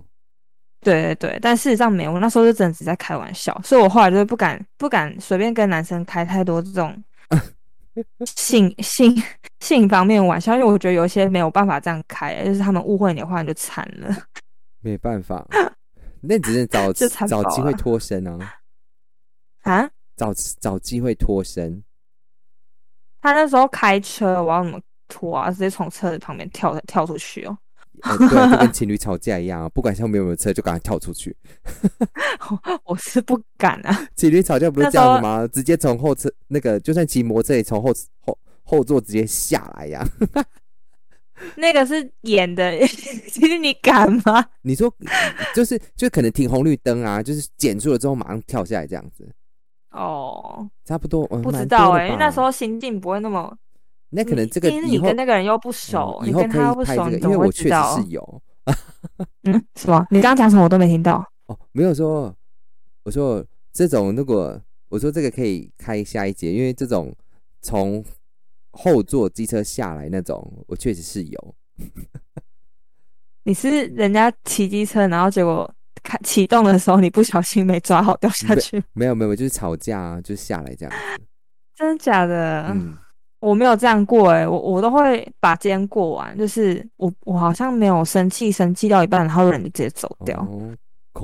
[0.82, 7.04] 对对对，但事实上没有，我那时候就真的只在开玩笑，所以我后来就是不敢不敢随便跟男生开太多这种
[8.26, 9.16] 性性
[9.62, 14.16] 性方面的玩笑，因为我觉得有一些没有办法这样开，就是他们误会你的话你就惨了。
[14.82, 15.44] 没办法，
[16.22, 16.94] 那只是找
[17.26, 18.54] 找机会脱身啊，
[19.64, 21.84] 啊，找找机会脱身。
[23.22, 25.50] 他那时候开车，我要怎么脱啊？
[25.52, 27.58] 直接从车子旁边跳跳出去哦。
[28.02, 31.36] 呃对跟情侣吵架一样啊，不管后面有没有车，就赶快跳出去。
[32.84, 34.08] 我是不敢啊。
[34.16, 35.48] 情侣吵架不是这样子吗？
[35.48, 40.06] 直接从后车那个，就算骑摩托车从后后后座直接下来呀。
[41.56, 42.78] 那个是演的，
[43.30, 44.46] 其实你敢吗？
[44.62, 44.94] 你说
[45.56, 49.26] 就是就可能停红绿灯啊，就是减速了之后马上跳下来这样子，
[49.96, 51.26] 哦，差不多。
[51.32, 53.58] 嗯不知道哎、因为那时候心境不会那么。
[54.10, 58.08] 那可能这个毕竟你跟那个人又不熟，你跟他又不熟，因为我确实是？
[58.10, 58.42] 有
[59.44, 60.06] 嗯，什么？
[60.10, 61.26] 你刚刚讲什么我都没听到。
[61.48, 62.34] 哦，没有说，
[63.04, 63.44] 我说
[63.74, 67.14] 这种如果我说这个可以开下一节，因为这种
[67.62, 68.04] 从
[68.72, 71.56] 后座机车下来那种，我确实是有。
[73.44, 75.70] 你是人家骑机车，然后结果
[76.04, 80.94] 开启动的时候你不小心没抓好掉下去，没有没有，就是吵架啊，就是下来这样。
[81.76, 82.68] 真的假的？
[82.70, 82.98] 嗯，
[83.40, 90.40] 我没有这样过哎、我我都会把今天过完，就是我我好像没有生气，生气到一半，然后人就直接走掉。
[90.40, 90.74] 哦，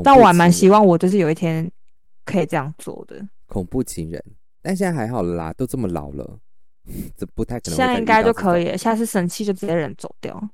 [0.03, 1.69] 但我还蛮希望我就是有一天
[2.25, 3.15] 可以这样做的。
[3.47, 4.23] 恐怖情人，
[4.61, 6.39] 但现在还好了啦，都这么老了，
[7.17, 7.75] 这不太可能。
[7.75, 10.49] 现在应该就可以了，下次生气就直接人走掉。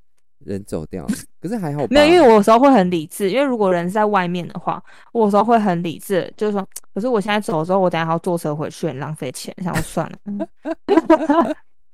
[0.47, 1.05] 人走掉，
[1.41, 1.85] 可是还好？
[1.89, 4.81] 没有，因为我有时候会很理智，因为如果人是在外面的话，
[5.11, 10.17] 我有时候会很理智，就是说，可是我现在走的时候，我等下还要坐车回去，很浪费钱，想说算了，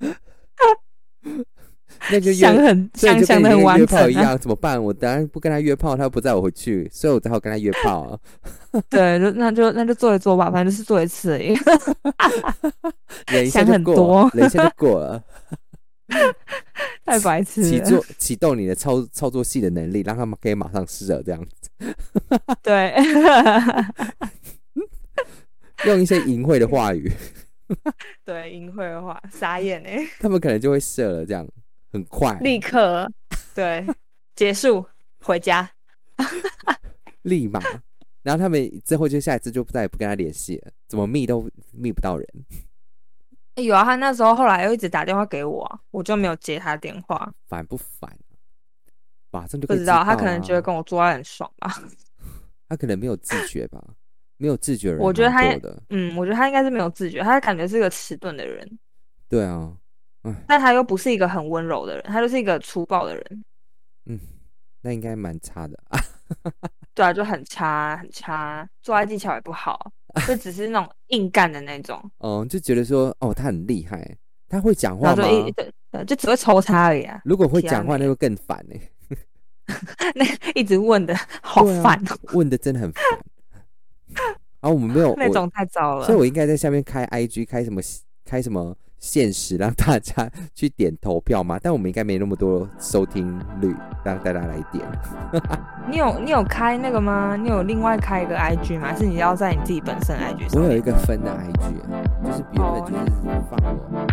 [2.12, 4.82] 那就想很想想的很完整、一样，怎么办？
[4.82, 8.20] 我等下不跟他约炮，他又不载我回去，所以我只好跟他约炮啊。
[8.90, 11.56] 对，就那就那就做一做吧，反正就是做一次而已。
[13.50, 15.24] 想很多了，忍一下就过了。
[17.06, 17.70] 太白痴了。
[17.70, 21.70] 启作启动你的操操作系的能力，让他们可以马上射这样子，
[22.62, 22.96] 对，
[25.86, 27.12] 用一些淫秽的话语，
[28.24, 31.48] 对，淫秽的话，傻眼哎，他们可能就会射了，这样
[31.92, 33.12] 很快，立刻
[33.54, 33.86] 对
[34.36, 34.86] 结束
[35.20, 35.70] 回家。
[37.24, 37.62] 立马。
[38.22, 42.26] 然后他们之后就下一次就再也不跟他联系了，怎么密都密不到人。
[43.56, 47.32] 有啊，他那时候后来又一直打电话给我啊，我就没有接他电话。
[47.48, 48.34] 烦不烦、啊？
[49.32, 51.72] 马上就不知道，他可能觉得跟我做爱很爽吧。
[52.70, 53.80] 他可能没有自觉吧，
[54.38, 55.42] 没有自觉人我觉得他
[55.90, 58.80] 嗯，我觉得他应该是没有自觉，他感觉是个迟钝的人，
[59.30, 59.72] 对啊，
[60.48, 63.44] 但他又不是一个很温柔的人，他就是一个粗暴的人。
[64.06, 64.20] 嗯
[64.82, 66.00] 那应该蛮差的啊。
[66.94, 69.92] 对啊，就很差很差，做爱技巧也不好。
[70.28, 74.16] 就只是那种硬干的那种，嗯，就觉得说哦，他很厉害，
[74.48, 75.24] 他会讲话吗？
[75.24, 77.22] 对就只会抽插而已啊。
[77.26, 78.76] 如果会讲话，那就更烦呢、
[80.16, 83.04] 那一直问的好烦哦，问的真的很烦。
[84.62, 86.18] 然后我们没有那种太糟了所以。
[86.18, 87.82] 我应该在下面开 IG 开什么
[88.24, 94.82] 开什么现实让大家去点投票嘛，但我们应该没那么多收听率，让大家来点。
[95.92, 97.36] 你有你有开那个吗？
[97.36, 98.96] 你有另外开一个 IG 吗？
[98.96, 100.64] 是你要在你自己本身 IG 上？
[100.64, 101.74] 我有一个分的 IG，
[102.26, 103.02] 就是别人就是
[103.50, 104.08] 放我。